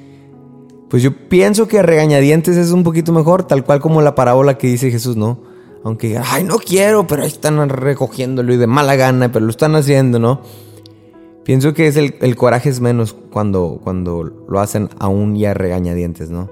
Pues 0.88 1.02
yo 1.02 1.28
pienso 1.28 1.68
que 1.68 1.82
regañadientes 1.82 2.56
es 2.56 2.72
un 2.72 2.82
poquito 2.82 3.12
mejor, 3.12 3.42
tal 3.44 3.62
cual 3.64 3.78
como 3.80 4.00
la 4.00 4.14
parábola 4.14 4.56
que 4.56 4.66
dice 4.66 4.90
Jesús, 4.90 5.16
¿no? 5.16 5.38
Aunque 5.84 6.08
digan, 6.08 6.24
ay, 6.26 6.44
no 6.44 6.58
quiero, 6.58 7.06
pero 7.06 7.22
ahí 7.22 7.28
están 7.28 7.68
recogiéndolo 7.68 8.52
y 8.52 8.56
de 8.56 8.66
mala 8.66 8.96
gana, 8.96 9.30
pero 9.32 9.44
lo 9.44 9.50
están 9.50 9.74
haciendo, 9.76 10.18
¿no? 10.18 10.40
Pienso 11.44 11.72
que 11.72 11.86
es 11.86 11.96
el, 11.96 12.36
coraje 12.36 12.68
es 12.68 12.80
menos 12.80 13.14
cuando, 13.30 13.80
cuando 13.82 14.22
lo 14.22 14.60
hacen 14.60 14.90
aún 14.98 15.36
ya 15.36 15.54
regañadientes, 15.54 16.28
¿no? 16.30 16.50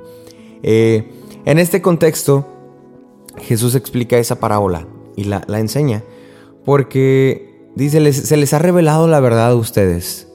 Eh, 0.63 1.11
en 1.45 1.59
este 1.59 1.83
contexto, 1.83 2.47
Jesús 3.39 3.75
explica 3.75 4.17
esa 4.17 4.41
parábola 4.41 4.87
y 5.17 5.25
la, 5.25 5.45
enseña, 5.59 6.03
porque 6.65 7.69
dice, 7.75 8.01
les- 8.01 8.17
se 8.27 8.37
les 8.39 8.55
ha 8.55 8.59
revelado 8.59 9.07
la 9.07 9.21
verdad 9.21 9.51
a 9.51 9.55
ustedes. 9.55 10.29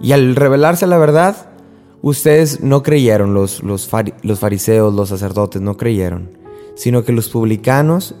Y 0.00 0.10
al 0.12 0.34
revelarse 0.34 0.88
la 0.88 0.98
verdad, 0.98 1.50
ustedes 2.00 2.60
no 2.60 2.82
creyeron, 2.82 3.34
los, 3.34 3.62
los 3.62 3.88
fariseos, 4.40 4.92
los 4.94 5.10
sacerdotes, 5.10 5.62
no 5.62 5.76
creyeron, 5.76 6.30
sino 6.74 7.04
que 7.04 7.12
los 7.12 7.28
publicanos, 7.28 8.14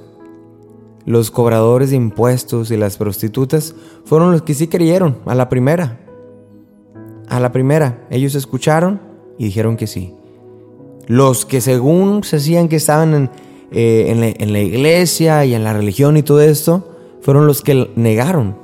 los 1.04 1.30
cobradores 1.30 1.90
de 1.90 1.96
impuestos 1.96 2.70
y 2.70 2.76
las 2.76 2.96
prostitutas 2.96 3.74
fueron 4.04 4.32
los 4.32 4.42
que 4.42 4.54
sí 4.54 4.68
creyeron 4.68 5.18
a 5.26 5.34
la 5.34 5.48
primera. 5.48 6.00
A 7.28 7.40
la 7.40 7.52
primera, 7.52 8.06
ellos 8.10 8.34
escucharon 8.34 9.00
y 9.38 9.44
dijeron 9.46 9.76
que 9.76 9.86
sí. 9.86 10.14
Los 11.06 11.44
que 11.44 11.60
según 11.60 12.22
se 12.24 12.36
hacían 12.36 12.68
que 12.68 12.76
estaban 12.76 13.14
en, 13.14 13.30
eh, 13.70 14.06
en 14.08 14.20
la, 14.20 14.26
en 14.28 14.52
la 14.52 14.60
iglesia 14.60 15.44
y 15.44 15.54
en 15.54 15.64
la 15.64 15.72
religión 15.72 16.16
y 16.16 16.22
todo 16.22 16.40
esto, 16.40 16.88
fueron 17.20 17.46
los 17.46 17.62
que 17.62 17.90
negaron. 17.96 18.56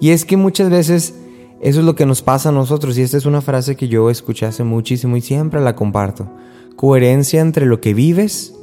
Y 0.00 0.10
es 0.10 0.24
que 0.24 0.36
muchas 0.36 0.70
veces 0.70 1.14
eso 1.60 1.80
es 1.80 1.86
lo 1.86 1.94
que 1.94 2.04
nos 2.04 2.20
pasa 2.20 2.50
a 2.50 2.52
nosotros. 2.52 2.98
Y 2.98 3.02
esta 3.02 3.16
es 3.16 3.26
una 3.26 3.40
frase 3.40 3.76
que 3.76 3.88
yo 3.88 4.10
escuché 4.10 4.44
hace 4.44 4.64
muchísimo 4.64 5.16
y 5.16 5.22
siempre 5.22 5.60
la 5.60 5.74
comparto. 5.74 6.28
Coherencia 6.76 7.40
entre 7.40 7.64
lo 7.64 7.80
que 7.80 7.94
vives 7.94 8.54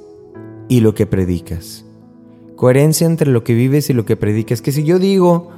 y 0.71 0.79
lo 0.79 0.95
que 0.95 1.05
predicas. 1.05 1.83
Coherencia 2.55 3.05
entre 3.05 3.29
lo 3.29 3.43
que 3.43 3.53
vives 3.53 3.89
y 3.89 3.93
lo 3.93 4.05
que 4.05 4.15
predicas. 4.15 4.61
Que 4.61 4.71
si 4.71 4.85
yo 4.85 4.99
digo, 4.99 5.49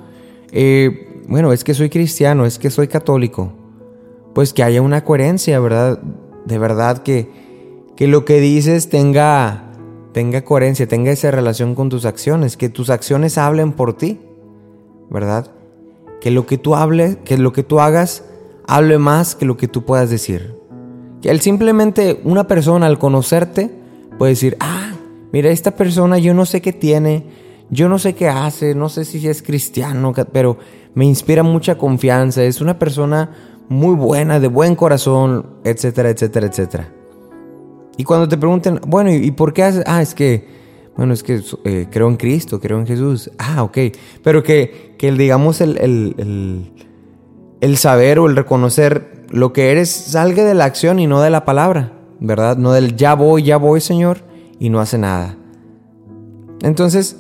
eh, 0.52 1.22
bueno, 1.28 1.54
es 1.54 1.64
que 1.64 1.76
soy 1.76 1.92
cristiano, 1.92 2.48
es 2.48 2.58
que 2.58 2.72
soy 2.72 2.88
católico, 2.88 3.54
pues 4.34 4.54
que 4.54 4.64
haya 4.64 4.82
una 4.82 5.04
coherencia, 5.04 5.60
¿verdad? 5.60 6.02
De 6.46 6.58
verdad 6.58 7.04
que, 7.04 7.30
que 7.96 8.08
lo 8.08 8.26
que 8.26 8.40
dices 8.40 8.90
tenga, 8.90 9.72
tenga 10.14 10.44
coherencia, 10.44 10.88
tenga 10.88 11.12
esa 11.12 11.30
relación 11.30 11.76
con 11.76 11.90
tus 11.90 12.06
acciones, 12.06 12.58
que 12.58 12.70
tus 12.70 12.90
acciones 12.90 13.38
hablen 13.38 13.74
por 13.74 13.96
ti, 13.96 14.20
¿verdad? 15.12 15.52
Que 16.22 16.32
lo 16.32 16.48
que 16.48 16.58
tú 16.58 16.74
hables, 16.74 17.18
que 17.18 17.38
lo 17.38 17.54
que 17.54 17.62
tú 17.62 17.80
hagas 17.80 18.24
hable 18.66 18.98
más 18.98 19.36
que 19.36 19.46
lo 19.46 19.58
que 19.58 19.68
tú 19.68 19.86
puedas 19.86 20.10
decir. 20.10 20.56
Que 21.22 21.30
él 21.30 21.40
simplemente, 21.40 22.20
una 22.24 22.48
persona 22.48 22.88
al 22.88 22.98
conocerte, 22.98 23.70
puede 24.18 24.32
decir, 24.32 24.58
ah, 24.60 24.83
mira, 25.34 25.50
esta 25.50 25.72
persona 25.72 26.18
yo 26.20 26.34
no 26.34 26.46
sé 26.46 26.62
qué 26.62 26.72
tiene, 26.72 27.26
yo 27.70 27.90
no 27.90 28.00
sé 28.00 28.14
qué 28.14 28.30
hace, 28.30 28.76
no 28.76 28.88
sé 28.88 29.04
si 29.04 29.28
es 29.28 29.42
cristiano, 29.42 30.14
pero 30.32 30.58
me 30.94 31.04
inspira 31.06 31.44
mucha 31.44 31.78
confianza, 31.78 32.44
es 32.44 32.62
una 32.62 32.80
persona 32.80 33.32
muy 33.68 33.96
buena, 33.96 34.40
de 34.40 34.48
buen 34.48 34.76
corazón, 34.76 35.58
etcétera, 35.64 36.10
etcétera, 36.10 36.48
etcétera. 36.48 36.94
Y 37.98 38.04
cuando 38.04 38.28
te 38.28 38.38
pregunten, 38.38 38.80
bueno, 38.88 39.12
¿y, 39.12 39.32
por 39.32 39.54
qué 39.54 39.64
haces? 39.64 39.84
Ah, 39.88 40.02
es 40.02 40.14
que, 40.14 40.48
bueno, 40.96 41.14
es 41.14 41.24
que 41.24 41.42
eh, 41.64 41.88
creo 41.90 42.08
en 42.10 42.18
Cristo, 42.18 42.60
creo 42.60 42.80
en 42.80 42.88
Jesús. 42.88 43.32
Ah, 43.38 43.64
ok. 43.64 43.78
Pero 44.24 44.44
que, 44.44 44.96
que 44.98 45.12
digamos, 45.12 45.62
el, 45.62 45.78
el, 45.78 46.16
el, 46.18 46.72
el 47.62 47.78
saber 47.78 48.20
o 48.20 48.28
el 48.28 48.36
reconocer 48.36 49.26
lo 49.30 49.54
que 49.54 49.72
eres 49.72 49.90
salga 49.90 50.44
de 50.44 50.54
la 50.54 50.66
acción 50.66 51.00
y 51.00 51.08
no 51.08 51.22
de 51.22 51.30
la 51.30 51.46
palabra, 51.46 51.94
¿verdad? 52.20 52.58
No 52.58 52.72
del 52.72 52.96
ya 52.96 53.16
voy, 53.16 53.44
ya 53.44 53.58
voy, 53.58 53.80
Señor, 53.80 54.20
y 54.64 54.70
no 54.70 54.80
hace 54.80 54.98
nada. 54.98 55.36
Entonces, 56.62 57.18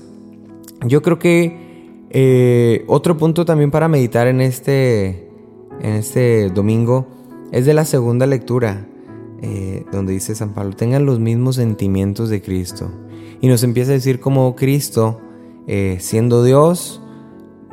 yo 0.87 1.01
creo 1.01 1.19
que 1.19 2.05
eh, 2.09 2.85
otro 2.87 3.17
punto 3.17 3.43
también 3.43 3.69
para 3.69 3.89
meditar 3.89 4.27
en 4.27 4.39
este, 4.39 5.29
en 5.81 5.95
este 5.95 6.49
domingo 6.51 7.05
es 7.51 7.65
de 7.65 7.73
la 7.73 7.83
segunda 7.83 8.27
lectura, 8.27 8.87
eh, 9.41 9.83
donde 9.91 10.13
dice 10.13 10.35
San 10.35 10.53
Pablo, 10.53 10.73
tengan 10.77 11.05
los 11.05 11.19
mismos 11.19 11.57
sentimientos 11.57 12.29
de 12.29 12.41
Cristo. 12.41 12.89
Y 13.41 13.49
nos 13.49 13.61
empieza 13.63 13.91
a 13.91 13.95
decir 13.95 14.21
como 14.21 14.55
Cristo, 14.55 15.19
eh, 15.67 15.97
siendo 15.99 16.45
Dios, 16.45 17.01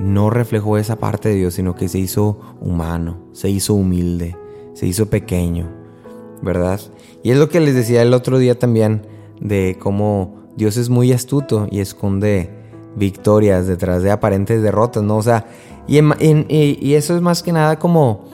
no 0.00 0.30
reflejó 0.30 0.78
esa 0.78 0.98
parte 0.98 1.28
de 1.28 1.36
Dios, 1.36 1.54
sino 1.54 1.76
que 1.76 1.88
se 1.88 2.00
hizo 2.00 2.40
humano, 2.60 3.18
se 3.30 3.50
hizo 3.50 3.74
humilde, 3.74 4.36
se 4.74 4.88
hizo 4.88 5.06
pequeño, 5.06 5.70
¿verdad? 6.42 6.80
Y 7.22 7.30
es 7.30 7.38
lo 7.38 7.48
que 7.48 7.60
les 7.60 7.76
decía 7.76 8.02
el 8.02 8.14
otro 8.14 8.40
día 8.40 8.58
también, 8.58 9.02
de 9.40 9.76
cómo 9.78 10.40
Dios 10.56 10.76
es 10.76 10.88
muy 10.88 11.12
astuto 11.12 11.66
y 11.70 11.80
esconde 11.80 12.50
victorias 12.96 13.66
detrás 13.66 14.02
de 14.02 14.10
aparentes 14.10 14.62
derrotas, 14.62 15.02
¿no? 15.02 15.16
O 15.16 15.22
sea, 15.22 15.46
y, 15.86 16.94
eso 16.94 17.16
es 17.16 17.22
más 17.22 17.42
que 17.42 17.52
nada 17.52 17.78
como 17.78 18.24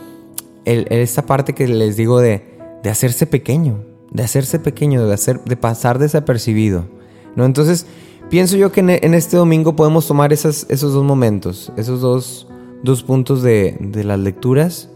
esta 0.65 1.25
parte 1.25 1.55
que 1.55 1.69
les 1.69 1.97
digo 1.97 2.21
de, 2.21 2.43
de 2.83 2.91
hacerse 2.91 3.27
pequeño, 3.27 3.85
de 4.11 4.23
hacerse 4.23 4.59
pequeño, 4.59 5.07
de, 5.07 5.15
hacer, 5.15 5.43
de 5.45 5.57
pasar 5.57 5.99
desapercibido, 5.99 6.87
¿no? 7.35 7.45
Entonces, 7.45 7.87
pienso 8.29 8.57
yo 8.57 8.73
que 8.73 8.81
en, 8.81 9.15
este 9.15 9.37
domingo 9.37 9.77
podemos 9.77 10.07
tomar 10.07 10.33
esos 10.33 10.67
dos 10.69 11.05
momentos, 11.05 11.73
esos 11.77 12.01
dos, 12.01 12.49
dos 12.83 13.03
puntos 13.03 13.43
de, 13.43 13.77
de 13.81 14.05
las 14.05 14.19
lecturas. 14.19 14.91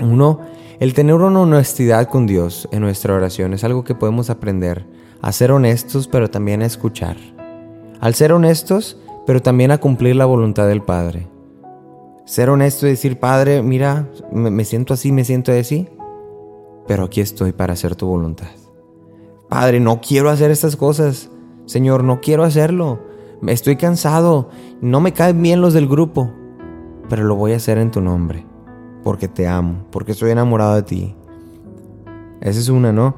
Uno, 0.00 0.40
el 0.80 0.94
tener 0.94 1.14
una 1.14 1.40
honestidad 1.40 2.08
con 2.08 2.26
Dios 2.26 2.68
en 2.72 2.80
nuestra 2.80 3.14
oración 3.14 3.54
es 3.54 3.62
algo 3.62 3.84
que 3.84 3.94
podemos 3.94 4.30
aprender, 4.30 4.84
a 5.22 5.30
ser 5.30 5.52
honestos, 5.52 6.08
pero 6.08 6.28
también 6.28 6.62
a 6.62 6.66
escuchar. 6.66 7.16
Al 8.00 8.14
ser 8.14 8.32
honestos, 8.32 8.98
pero 9.24 9.40
también 9.40 9.70
a 9.70 9.78
cumplir 9.78 10.16
la 10.16 10.24
voluntad 10.24 10.66
del 10.66 10.82
Padre. 10.82 11.28
Ser 12.24 12.50
honesto 12.50 12.86
y 12.86 12.90
decir, 12.90 13.20
Padre, 13.20 13.62
mira, 13.62 14.08
me, 14.32 14.64
siento 14.64 14.94
así, 14.94 15.12
me 15.12 15.24
siento 15.24 15.52
así, 15.52 15.88
pero 16.88 17.04
aquí 17.04 17.20
estoy 17.20 17.52
para 17.52 17.74
hacer 17.74 17.94
tu 17.94 18.06
voluntad. 18.06 18.48
Padre, 19.48 19.78
no 19.78 20.00
quiero 20.00 20.28
hacer 20.28 20.50
estas 20.50 20.76
cosas. 20.76 21.30
Señor, 21.66 22.02
no 22.02 22.20
quiero 22.20 22.42
hacerlo. 22.42 23.00
Estoy 23.46 23.76
cansado. 23.76 24.50
No 24.80 25.00
me 25.00 25.12
caen 25.12 25.40
bien 25.40 25.60
los 25.60 25.74
del 25.74 25.86
grupo. 25.86 26.32
Pero 27.08 27.24
lo 27.24 27.36
voy 27.36 27.52
a 27.52 27.56
hacer 27.56 27.78
en 27.78 27.90
tu 27.90 28.00
nombre. 28.00 28.46
Porque 29.04 29.28
te 29.28 29.46
amo. 29.46 29.84
Porque 29.90 30.12
estoy 30.12 30.30
enamorado 30.30 30.74
de 30.74 30.82
ti. 30.82 31.14
Esa 32.40 32.58
es 32.58 32.68
una, 32.70 32.92
¿no? 32.92 33.14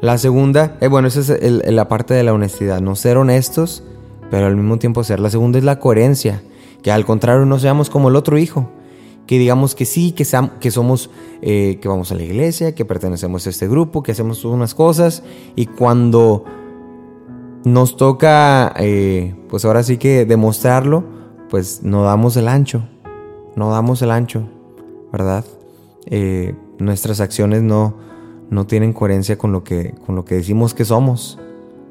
La 0.00 0.18
segunda, 0.18 0.76
eh, 0.80 0.88
bueno, 0.88 1.08
esa 1.08 1.34
es 1.34 1.72
la 1.72 1.88
parte 1.88 2.14
de 2.14 2.22
la 2.22 2.34
honestidad. 2.34 2.80
No 2.80 2.96
ser 2.96 3.16
honestos, 3.16 3.82
pero 4.30 4.46
al 4.46 4.56
mismo 4.56 4.78
tiempo 4.78 5.02
ser. 5.04 5.20
La 5.20 5.30
segunda 5.30 5.58
es 5.58 5.64
la 5.64 5.78
coherencia. 5.78 6.42
Que 6.82 6.92
al 6.92 7.04
contrario 7.04 7.46
no 7.46 7.58
seamos 7.58 7.90
como 7.90 8.08
el 8.08 8.16
otro 8.16 8.38
hijo. 8.38 8.68
Que 9.26 9.38
digamos 9.38 9.74
que 9.74 9.84
sí, 9.84 10.12
que, 10.12 10.24
que 10.60 10.70
somos, 10.70 11.10
eh, 11.42 11.78
que 11.80 11.88
vamos 11.88 12.12
a 12.12 12.14
la 12.14 12.22
iglesia, 12.22 12.74
que 12.74 12.84
pertenecemos 12.84 13.46
a 13.46 13.50
este 13.50 13.66
grupo, 13.66 14.02
que 14.02 14.12
hacemos 14.12 14.44
unas 14.44 14.74
cosas. 14.74 15.24
Y 15.56 15.66
cuando 15.66 16.44
nos 17.64 17.96
toca, 17.96 18.72
eh, 18.78 19.34
pues 19.48 19.64
ahora 19.64 19.82
sí 19.82 19.96
que 19.96 20.24
demostrarlo, 20.24 21.04
pues 21.50 21.82
no 21.82 22.04
damos 22.04 22.36
el 22.36 22.46
ancho. 22.46 22.84
No 23.56 23.70
damos 23.70 24.02
el 24.02 24.10
ancho, 24.10 24.48
¿verdad? 25.10 25.44
Eh, 26.04 26.54
nuestras 26.78 27.20
acciones 27.20 27.62
no, 27.62 27.96
no 28.50 28.66
tienen 28.66 28.92
coherencia 28.92 29.38
con 29.38 29.52
lo, 29.52 29.64
que, 29.64 29.94
con 30.04 30.14
lo 30.14 30.24
que 30.24 30.36
decimos 30.36 30.74
que 30.74 30.84
somos. 30.84 31.38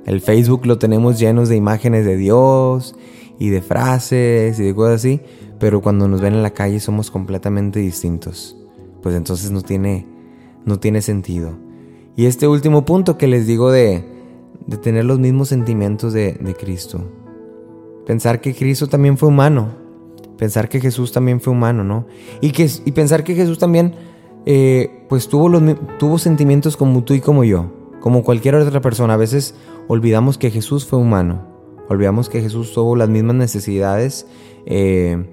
El 0.05 0.21
Facebook 0.21 0.65
lo 0.65 0.77
tenemos 0.77 1.19
llenos 1.19 1.49
de 1.49 1.55
imágenes 1.55 2.05
de 2.05 2.15
Dios 2.17 2.95
y 3.39 3.49
de 3.49 3.61
frases 3.61 4.59
y 4.59 4.63
de 4.63 4.75
cosas 4.75 4.95
así, 4.95 5.21
pero 5.59 5.81
cuando 5.81 6.07
nos 6.07 6.21
ven 6.21 6.33
en 6.33 6.43
la 6.43 6.51
calle 6.51 6.79
somos 6.79 7.11
completamente 7.11 7.79
distintos. 7.79 8.55
Pues 9.01 9.15
entonces 9.15 9.51
no 9.51 9.61
tiene, 9.61 10.05
no 10.65 10.79
tiene 10.79 11.01
sentido. 11.01 11.53
Y 12.15 12.25
este 12.25 12.47
último 12.47 12.85
punto 12.85 13.17
que 13.17 13.27
les 13.27 13.45
digo 13.47 13.71
de, 13.71 14.05
de 14.67 14.77
tener 14.77 15.05
los 15.05 15.19
mismos 15.19 15.49
sentimientos 15.49 16.13
de, 16.13 16.33
de 16.33 16.53
Cristo. 16.55 17.03
Pensar 18.05 18.39
que 18.39 18.53
Cristo 18.53 18.87
también 18.87 19.17
fue 19.17 19.29
humano. 19.29 19.69
Pensar 20.37 20.69
que 20.69 20.79
Jesús 20.79 21.11
también 21.11 21.39
fue 21.41 21.53
humano, 21.53 21.83
¿no? 21.83 22.05
Y, 22.41 22.51
que, 22.51 22.69
y 22.85 22.91
pensar 22.91 23.23
que 23.23 23.35
Jesús 23.35 23.57
también, 23.57 23.95
eh, 24.45 25.05
pues 25.09 25.27
tuvo, 25.27 26.17
sentimientos 26.17 26.77
como 26.77 27.03
tú 27.03 27.13
y 27.13 27.21
como 27.21 27.43
yo. 27.43 27.71
Como 27.99 28.23
cualquier 28.23 28.55
otra 28.55 28.81
persona. 28.81 29.15
A 29.15 29.17
veces 29.17 29.55
olvidamos 29.87 30.37
que 30.37 30.51
Jesús 30.51 30.85
fue 30.85 30.99
humano. 30.99 31.41
Olvidamos 31.89 32.29
que 32.29 32.41
Jesús 32.41 32.73
tuvo 32.73 32.95
las 32.95 33.09
mismas 33.09 33.35
necesidades. 33.35 34.27
eh, 34.65 35.31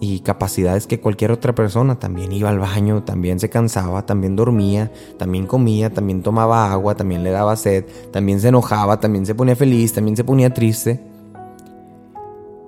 y 0.00 0.20
capacidades 0.20 0.86
que 0.86 1.00
cualquier 1.00 1.32
otra 1.32 1.54
persona. 1.54 1.98
También 1.98 2.32
iba 2.32 2.50
al 2.50 2.58
baño, 2.58 3.02
también 3.02 3.40
se 3.40 3.48
cansaba, 3.48 4.06
también 4.06 4.36
dormía, 4.36 4.92
también 5.18 5.46
comía, 5.46 5.90
también 5.90 6.22
tomaba 6.22 6.72
agua, 6.72 6.94
también 6.94 7.22
le 7.22 7.30
daba 7.30 7.56
sed, 7.56 7.84
también 8.12 8.40
se 8.40 8.48
enojaba, 8.48 9.00
también 9.00 9.26
se 9.26 9.34
ponía 9.34 9.56
feliz, 9.56 9.92
también 9.92 10.16
se 10.16 10.24
ponía 10.24 10.52
triste. 10.52 11.00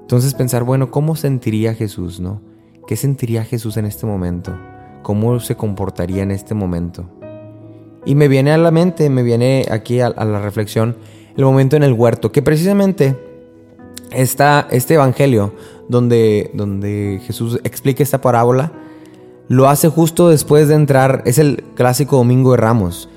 Entonces 0.00 0.34
pensar, 0.34 0.64
bueno, 0.64 0.90
¿cómo 0.90 1.16
sentiría 1.16 1.74
Jesús, 1.74 2.20
no? 2.20 2.40
¿Qué 2.86 2.96
sentiría 2.96 3.44
Jesús 3.44 3.76
en 3.76 3.86
este 3.86 4.06
momento? 4.06 4.56
¿Cómo 5.06 5.38
se 5.38 5.54
comportaría 5.54 6.24
en 6.24 6.32
este 6.32 6.52
momento? 6.52 7.04
Y 8.04 8.16
me 8.16 8.26
viene 8.26 8.50
a 8.50 8.58
la 8.58 8.72
mente, 8.72 9.08
me 9.08 9.22
viene 9.22 9.64
aquí 9.70 10.00
a, 10.00 10.10
la 10.10 10.40
reflexión, 10.40 10.96
el 11.36 11.44
momento 11.44 11.76
en 11.76 11.84
el 11.84 11.92
huerto, 11.92 12.32
que 12.32 12.42
precisamente 12.42 13.16
está 14.10 14.66
este 14.68 14.94
evangelio 14.94 15.54
donde, 15.88 16.50
donde 16.54 17.20
Jesús 17.24 17.60
explica 17.62 18.02
esta 18.02 18.20
parábola, 18.20 18.72
lo 19.46 19.68
hace 19.68 19.88
justo 19.88 20.28
después 20.28 20.66
de 20.66 20.74
entrar, 20.74 21.22
es 21.24 21.38
el 21.38 21.62
clásico 21.76 22.16
domingo 22.16 22.50
de 22.50 22.56
Ramos. 22.56 23.08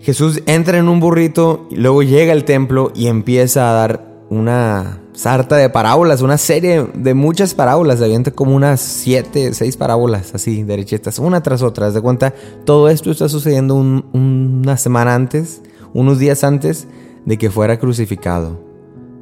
Jesús 0.00 0.42
entra 0.46 0.78
en 0.78 0.88
un 0.88 1.00
burrito, 1.00 1.68
luego 1.70 2.02
llega 2.02 2.32
al 2.32 2.46
templo 2.46 2.92
y 2.94 3.08
empieza 3.08 3.68
a 3.68 3.74
dar 3.74 4.06
una 4.30 5.02
sarta 5.18 5.56
de 5.56 5.68
parábolas, 5.68 6.22
una 6.22 6.38
serie 6.38 6.86
de 6.94 7.12
muchas 7.12 7.52
parábolas, 7.52 8.00
avienta 8.00 8.30
como 8.30 8.54
unas 8.54 8.80
siete, 8.80 9.52
seis 9.52 9.76
parábolas 9.76 10.32
así, 10.32 10.62
derechitas, 10.62 11.18
una 11.18 11.42
tras 11.42 11.60
otra. 11.62 11.90
de 11.90 12.00
cuenta, 12.00 12.32
todo 12.64 12.88
esto 12.88 13.10
está 13.10 13.28
sucediendo 13.28 13.74
una 13.74 14.76
semana 14.76 15.16
antes, 15.16 15.60
unos 15.92 16.20
días 16.20 16.44
antes 16.44 16.86
de 17.24 17.36
que 17.36 17.50
fuera 17.50 17.80
crucificado 17.80 18.60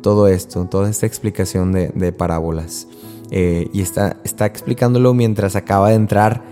todo 0.03 0.29
esto, 0.29 0.67
toda 0.67 0.91
esta 0.91 1.07
explicación 1.07 1.73
de, 1.73 2.13
parábolas. 2.13 2.87
Eh, 3.31 3.71
y 3.73 3.81
está, 3.81 4.19
está 4.23 4.45
explicándolo 4.45 5.15
mientras 5.15 5.57
acaba 5.57 5.89
de 5.89 5.95
entrar 5.95 6.43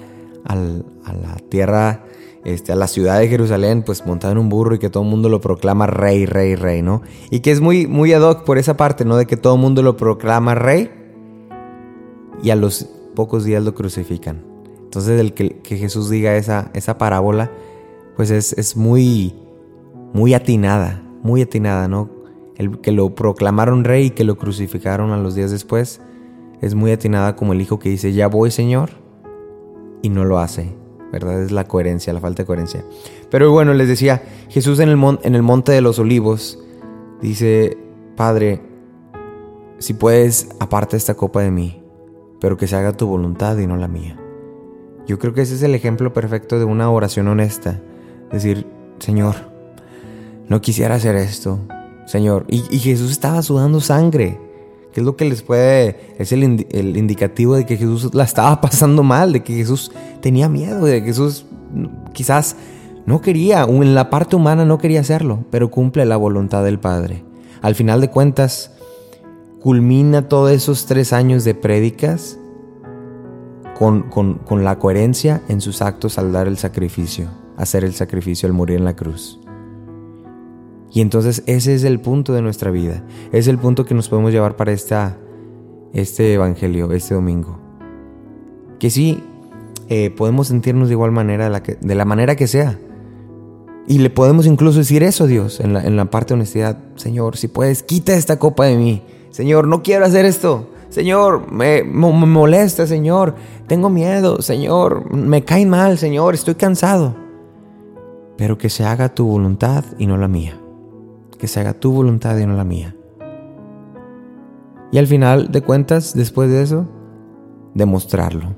a 0.46 0.54
la 0.54 1.36
tierra, 1.50 2.06
este, 2.44 2.72
a 2.72 2.76
la 2.76 2.86
ciudad 2.86 3.18
de 3.18 3.28
Jerusalén, 3.28 3.82
pues 3.82 4.04
montado 4.06 4.32
en 4.32 4.38
un 4.38 4.48
burro 4.48 4.74
y 4.74 4.78
que 4.78 4.90
todo 4.90 5.02
el 5.02 5.08
mundo 5.08 5.28
lo 5.28 5.40
proclama 5.40 5.86
rey, 5.86 6.26
rey, 6.26 6.56
rey, 6.56 6.82
¿no? 6.82 7.02
Y 7.30 7.40
que 7.40 7.50
es 7.50 7.60
muy, 7.60 7.86
muy 7.86 8.12
ad 8.12 8.22
hoc 8.22 8.44
por 8.44 8.58
esa 8.58 8.76
parte, 8.76 9.04
¿no? 9.04 9.16
De 9.16 9.26
que 9.26 9.36
todo 9.36 9.54
el 9.54 9.60
mundo 9.60 9.82
lo 9.82 9.96
proclama 9.96 10.54
rey 10.54 10.90
y 12.42 12.50
a 12.50 12.56
los 12.56 12.88
pocos 13.14 13.44
días 13.44 13.62
lo 13.62 13.74
crucifican. 13.74 14.44
Entonces 14.82 15.20
el 15.20 15.32
que, 15.32 15.60
Jesús 15.64 16.10
diga 16.10 16.36
esa, 16.36 16.70
esa 16.74 16.98
parábola, 16.98 17.50
pues 18.16 18.30
es, 18.30 18.52
es 18.52 18.76
muy, 18.76 19.34
muy 20.12 20.34
atinada, 20.34 21.02
muy 21.22 21.42
atinada, 21.42 21.88
¿no? 21.88 22.14
el 22.56 22.80
que 22.80 22.92
lo 22.92 23.14
proclamaron 23.14 23.84
rey 23.84 24.06
y 24.06 24.10
que 24.10 24.24
lo 24.24 24.36
crucificaron 24.36 25.10
a 25.10 25.16
los 25.16 25.34
días 25.34 25.50
después, 25.50 26.00
es 26.60 26.74
muy 26.74 26.92
atinada 26.92 27.36
como 27.36 27.52
el 27.52 27.60
hijo 27.60 27.78
que 27.78 27.88
dice, 27.88 28.12
ya 28.12 28.28
voy 28.28 28.50
Señor, 28.50 28.90
y 30.02 30.08
no 30.08 30.24
lo 30.24 30.38
hace, 30.38 30.74
¿verdad? 31.14 31.42
Es 31.42 31.52
la 31.52 31.64
coherencia, 31.64 32.12
la 32.12 32.20
falta 32.20 32.42
de 32.42 32.46
coherencia. 32.46 32.84
Pero 33.30 33.52
bueno, 33.52 33.72
les 33.72 33.88
decía, 33.88 34.22
Jesús 34.48 34.80
en 34.80 34.88
el, 34.88 35.18
en 35.22 35.34
el 35.34 35.42
monte 35.42 35.72
de 35.72 35.80
los 35.80 35.98
olivos 35.98 36.58
dice, 37.22 37.78
Padre, 38.16 38.60
si 39.78 39.94
puedes, 39.94 40.48
aparta 40.58 40.96
esta 40.96 41.14
copa 41.14 41.40
de 41.40 41.50
mí, 41.50 41.82
pero 42.40 42.56
que 42.56 42.66
se 42.66 42.76
haga 42.76 42.96
tu 42.96 43.06
voluntad 43.06 43.56
y 43.58 43.66
no 43.66 43.76
la 43.76 43.88
mía. 43.88 44.18
Yo 45.06 45.18
creo 45.18 45.34
que 45.34 45.42
ese 45.42 45.54
es 45.54 45.62
el 45.62 45.74
ejemplo 45.74 46.12
perfecto 46.12 46.58
de 46.58 46.64
una 46.64 46.90
oración 46.90 47.28
honesta. 47.28 47.80
Decir, 48.32 48.66
Señor, 48.98 49.34
no 50.48 50.60
quisiera 50.60 50.96
hacer 50.96 51.14
esto, 51.16 51.60
Señor. 52.06 52.44
Y, 52.48 52.60
Jesús 52.78 53.10
estaba 53.10 53.42
sudando 53.42 53.80
sangre. 53.80 54.40
Que 54.94 55.00
es 55.00 55.06
lo 55.06 55.16
que 55.16 55.24
les 55.24 55.42
puede, 55.42 56.14
es 56.18 56.30
el, 56.30 56.44
indicativo 56.44 57.56
de 57.56 57.66
que 57.66 57.76
Jesús 57.76 58.14
la 58.14 58.22
estaba 58.22 58.60
pasando 58.60 59.02
mal, 59.02 59.32
de 59.32 59.42
que 59.42 59.52
Jesús 59.52 59.90
tenía 60.20 60.48
miedo, 60.48 60.84
de 60.84 61.00
que 61.00 61.08
Jesús 61.08 61.46
quizás 62.12 62.54
no 63.04 63.20
quería, 63.20 63.64
en 63.64 63.94
la 63.96 64.08
parte 64.08 64.36
humana 64.36 64.64
no 64.64 64.78
quería 64.78 65.00
hacerlo, 65.00 65.44
pero 65.50 65.68
cumple 65.70 66.06
la 66.06 66.16
voluntad 66.16 66.62
del 66.62 66.78
Padre. 66.78 67.24
Al 67.60 67.74
final 67.74 68.00
de 68.00 68.08
cuentas, 68.08 68.70
culmina 69.60 70.28
todos 70.28 70.52
esos 70.52 70.86
tres 70.86 71.12
años 71.12 71.42
de 71.42 71.56
prédicas 71.56 72.38
con, 73.76 74.02
con 74.10 74.64
la 74.64 74.78
coherencia 74.78 75.42
en 75.48 75.60
sus 75.60 75.82
actos 75.82 76.18
al 76.18 76.32
dar 76.32 76.46
el 76.46 76.56
sacrificio, 76.56 77.30
hacer 77.56 77.82
el 77.82 77.94
sacrificio 77.94 78.46
al 78.46 78.52
morir 78.52 78.78
en 78.78 78.84
la 78.84 78.94
cruz. 78.94 79.40
Y 80.94 81.00
entonces 81.00 81.42
ese 81.46 81.74
es 81.74 81.82
el 81.82 82.00
punto 82.00 82.32
de 82.32 82.40
nuestra 82.40 82.70
vida. 82.70 83.02
Es 83.32 83.48
el 83.48 83.58
punto 83.58 83.84
que 83.84 83.94
nos 83.94 84.08
podemos 84.08 84.30
llevar 84.30 84.54
para 84.54 84.70
esta, 84.70 85.18
este 85.92 86.34
evangelio, 86.34 86.92
este 86.92 87.14
domingo. 87.14 87.58
Que 88.78 88.90
sí, 88.90 89.20
eh, 89.88 90.10
podemos 90.10 90.46
sentirnos 90.46 90.86
de 90.88 90.94
igual 90.94 91.10
manera, 91.10 91.50
de 91.50 91.94
la, 91.96 92.04
manera 92.04 92.36
que 92.36 92.46
sea. 92.46 92.78
Y 93.88 93.98
le 93.98 94.08
podemos 94.08 94.46
incluso 94.46 94.78
decir 94.78 95.02
eso 95.02 95.24
a 95.24 95.26
Dios 95.26 95.58
en 95.58 95.72
la, 95.72 95.84
en 95.84 95.96
la 95.96 96.04
parte 96.04 96.28
de 96.28 96.34
honestidad. 96.34 96.78
Señor, 96.94 97.36
si 97.36 97.48
puedes, 97.48 97.82
quita 97.82 98.14
esta 98.14 98.38
copa 98.38 98.66
de 98.66 98.76
mí. 98.76 99.02
Señor, 99.30 99.66
no 99.66 99.82
quiero 99.82 100.04
hacer 100.04 100.24
esto. 100.24 100.70
Señor, 100.90 101.50
me, 101.50 101.82
me, 101.82 102.12
molesta, 102.12 102.86
Señor. 102.86 103.34
Tengo 103.66 103.90
miedo, 103.90 104.42
Señor. 104.42 105.12
Me 105.12 105.42
cae 105.42 105.66
mal, 105.66 105.98
Señor. 105.98 106.34
Estoy 106.34 106.54
cansado. 106.54 107.16
Pero 108.36 108.58
que 108.58 108.70
se 108.70 108.84
haga 108.84 109.12
tu 109.12 109.26
voluntad 109.26 109.84
y 109.98 110.06
no 110.06 110.16
la 110.16 110.28
mía 110.28 110.60
que 111.36 111.48
se 111.48 111.60
haga 111.60 111.74
tu 111.74 111.92
voluntad 111.92 112.36
y 112.38 112.46
no 112.46 112.54
la 112.54 112.64
mía. 112.64 112.94
Y 114.92 114.98
al 114.98 115.06
final 115.06 115.50
de 115.50 115.60
cuentas, 115.60 116.14
después 116.14 116.48
de 116.50 116.62
eso, 116.62 116.86
demostrarlo. 117.74 118.54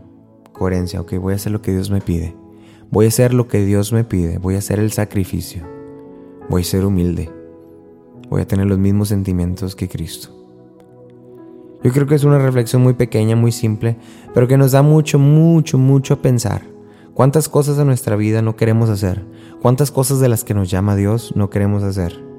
Coherencia, 0.52 1.00
ok, 1.00 1.14
voy 1.14 1.32
a 1.32 1.36
hacer 1.36 1.52
lo 1.52 1.62
que 1.62 1.72
Dios 1.72 1.90
me 1.90 2.00
pide. 2.00 2.36
Voy 2.90 3.06
a 3.06 3.08
hacer 3.08 3.34
lo 3.34 3.48
que 3.48 3.64
Dios 3.64 3.92
me 3.92 4.04
pide. 4.04 4.38
Voy 4.38 4.54
a 4.54 4.58
hacer 4.58 4.78
el 4.78 4.92
sacrificio. 4.92 5.64
Voy 6.48 6.62
a 6.62 6.64
ser 6.64 6.84
humilde. 6.84 7.32
Voy 8.28 8.42
a 8.42 8.46
tener 8.46 8.66
los 8.66 8.78
mismos 8.78 9.08
sentimientos 9.08 9.74
que 9.74 9.88
Cristo. 9.88 10.28
Yo 11.82 11.92
creo 11.92 12.06
que 12.06 12.14
es 12.16 12.24
una 12.24 12.38
reflexión 12.38 12.82
muy 12.82 12.94
pequeña, 12.94 13.36
muy 13.36 13.52
simple, 13.52 13.96
pero 14.34 14.48
que 14.48 14.56
nos 14.56 14.72
da 14.72 14.82
mucho, 14.82 15.18
mucho, 15.18 15.78
mucho 15.78 16.14
a 16.14 16.22
pensar. 16.22 16.62
¿Cuántas 17.14 17.48
cosas 17.48 17.78
en 17.78 17.86
nuestra 17.86 18.16
vida 18.16 18.42
no 18.42 18.56
queremos 18.56 18.90
hacer? 18.90 19.24
¿Cuántas 19.62 19.90
cosas 19.90 20.20
de 20.20 20.28
las 20.28 20.44
que 20.44 20.52
nos 20.54 20.70
llama 20.70 20.96
Dios 20.96 21.32
no 21.34 21.48
queremos 21.48 21.82
hacer? 21.82 22.35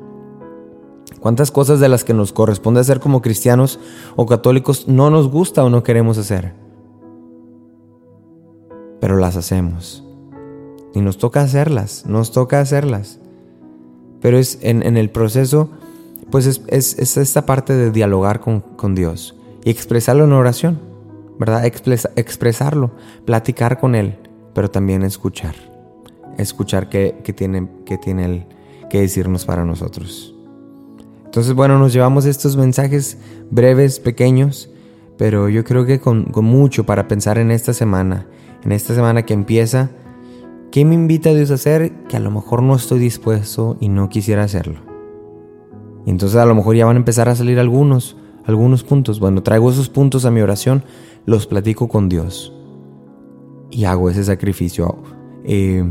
¿Cuántas 1.19 1.51
cosas 1.51 1.79
de 1.79 1.89
las 1.89 2.03
que 2.03 2.13
nos 2.13 2.31
corresponde 2.31 2.79
hacer 2.79 2.99
como 2.99 3.21
cristianos 3.21 3.79
o 4.15 4.25
católicos 4.25 4.87
no 4.87 5.09
nos 5.09 5.29
gusta 5.29 5.63
o 5.63 5.69
no 5.69 5.83
queremos 5.83 6.17
hacer? 6.17 6.53
Pero 8.99 9.17
las 9.17 9.35
hacemos. 9.35 10.03
Y 10.93 11.01
nos 11.01 11.17
toca 11.17 11.41
hacerlas, 11.41 12.05
nos 12.05 12.31
toca 12.31 12.59
hacerlas. 12.59 13.19
Pero 14.21 14.37
es 14.37 14.59
en, 14.61 14.97
el 14.97 15.09
proceso, 15.09 15.69
pues 16.31 16.45
es, 16.67 17.17
esta 17.17 17.45
parte 17.45 17.73
de 17.73 17.91
dialogar 17.91 18.41
con, 18.41 18.95
Dios 18.95 19.35
y 19.63 19.69
expresarlo 19.69 20.23
en 20.23 20.33
oración, 20.33 20.79
¿verdad? 21.39 21.65
expresarlo, 21.65 22.91
platicar 23.25 23.79
con 23.79 23.95
Él, 23.95 24.17
pero 24.53 24.69
también 24.71 25.03
escuchar. 25.03 25.55
Escuchar 26.37 26.89
qué, 26.89 27.13
tiene, 27.35 27.69
qué 27.85 27.97
tiene 27.97 28.25
Él 28.25 28.45
que 28.89 29.01
decirnos 29.01 29.45
para 29.45 29.65
nosotros. 29.65 30.36
Entonces, 31.37 31.53
bueno, 31.53 31.77
nos 31.77 31.93
llevamos 31.93 32.25
estos 32.25 32.57
mensajes 32.57 33.19
breves, 33.51 33.99
pequeños, 33.99 34.71
pero 35.19 35.49
yo 35.49 35.63
creo 35.63 35.85
que 35.85 35.99
con, 35.99 36.31
mucho 36.33 36.83
para 36.83 37.07
pensar 37.07 37.37
en 37.37 37.51
esta 37.51 37.73
semana, 37.73 38.25
en 38.63 38.71
esta 38.71 38.95
semana 38.95 39.21
que 39.21 39.35
empieza, 39.35 39.91
¿qué 40.71 40.83
me 40.83 40.95
invita 40.95 41.35
Dios 41.35 41.51
a 41.51 41.53
hacer 41.53 42.05
que 42.05 42.17
a 42.17 42.19
lo 42.19 42.31
mejor 42.31 42.63
no 42.63 42.75
estoy 42.75 42.97
dispuesto 42.97 43.77
y 43.79 43.89
no 43.89 44.09
quisiera 44.09 44.41
hacerlo? 44.41 44.79
Y 46.07 46.09
entonces 46.09 46.39
a 46.39 46.45
lo 46.47 46.55
mejor 46.55 46.75
ya 46.75 46.87
van 46.87 46.95
a 46.95 47.01
empezar 47.01 47.29
a 47.29 47.35
salir 47.35 47.59
algunos, 47.59 48.17
algunos 48.43 48.83
puntos. 48.83 49.19
Bueno, 49.19 49.43
traigo 49.43 49.69
esos 49.69 49.89
puntos 49.89 50.25
a 50.25 50.31
mi 50.31 50.41
oración, 50.41 50.85
los 51.27 51.45
platico 51.45 51.87
con 51.87 52.09
Dios 52.09 52.51
y 53.69 53.83
hago 53.83 54.09
ese 54.09 54.23
sacrificio. 54.23 55.03
Eh, 55.43 55.85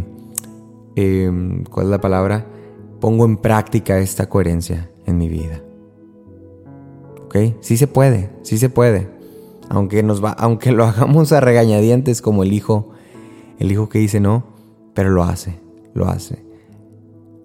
eh, 0.97 1.63
¿Cuál 1.71 1.87
es 1.87 1.91
la 1.91 2.01
palabra? 2.01 2.49
Pongo 2.99 3.25
en 3.25 3.37
práctica 3.37 4.01
esta 4.01 4.29
coherencia 4.29 4.91
en 5.07 5.19
mi 5.19 5.29
vida. 5.29 5.63
¿Ok? 7.25 7.37
Sí 7.61 7.77
se 7.77 7.87
puede, 7.87 8.31
sí 8.43 8.59
se 8.59 8.69
puede. 8.69 9.09
Aunque, 9.69 10.03
nos 10.03 10.23
va, 10.23 10.31
aunque 10.31 10.73
lo 10.73 10.85
hagamos 10.87 11.33
a 11.33 11.41
regañadientes 11.41 12.23
como 12.23 12.43
el 12.43 12.53
hijo, 12.53 12.91
el 13.59 13.73
hijo 13.73 13.89
que 13.89 13.99
dice 13.99 14.21
no, 14.21 14.45
pero 14.95 15.11
lo 15.11 15.23
hace, 15.25 15.59
lo 15.95 16.07
hace. 16.09 16.45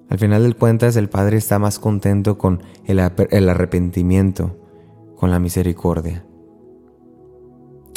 Al 0.09 0.19
final 0.19 0.43
del 0.43 0.57
cuentas, 0.57 0.97
el 0.97 1.09
Padre 1.09 1.37
está 1.37 1.57
más 1.57 1.79
contento 1.79 2.37
con 2.37 2.63
el, 2.85 2.99
el 3.29 3.49
arrepentimiento, 3.49 4.57
con 5.15 5.31
la 5.31 5.39
misericordia. 5.39 6.25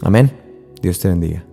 Amén. 0.02 0.30
Dios 0.80 1.00
te 1.00 1.08
bendiga. 1.08 1.44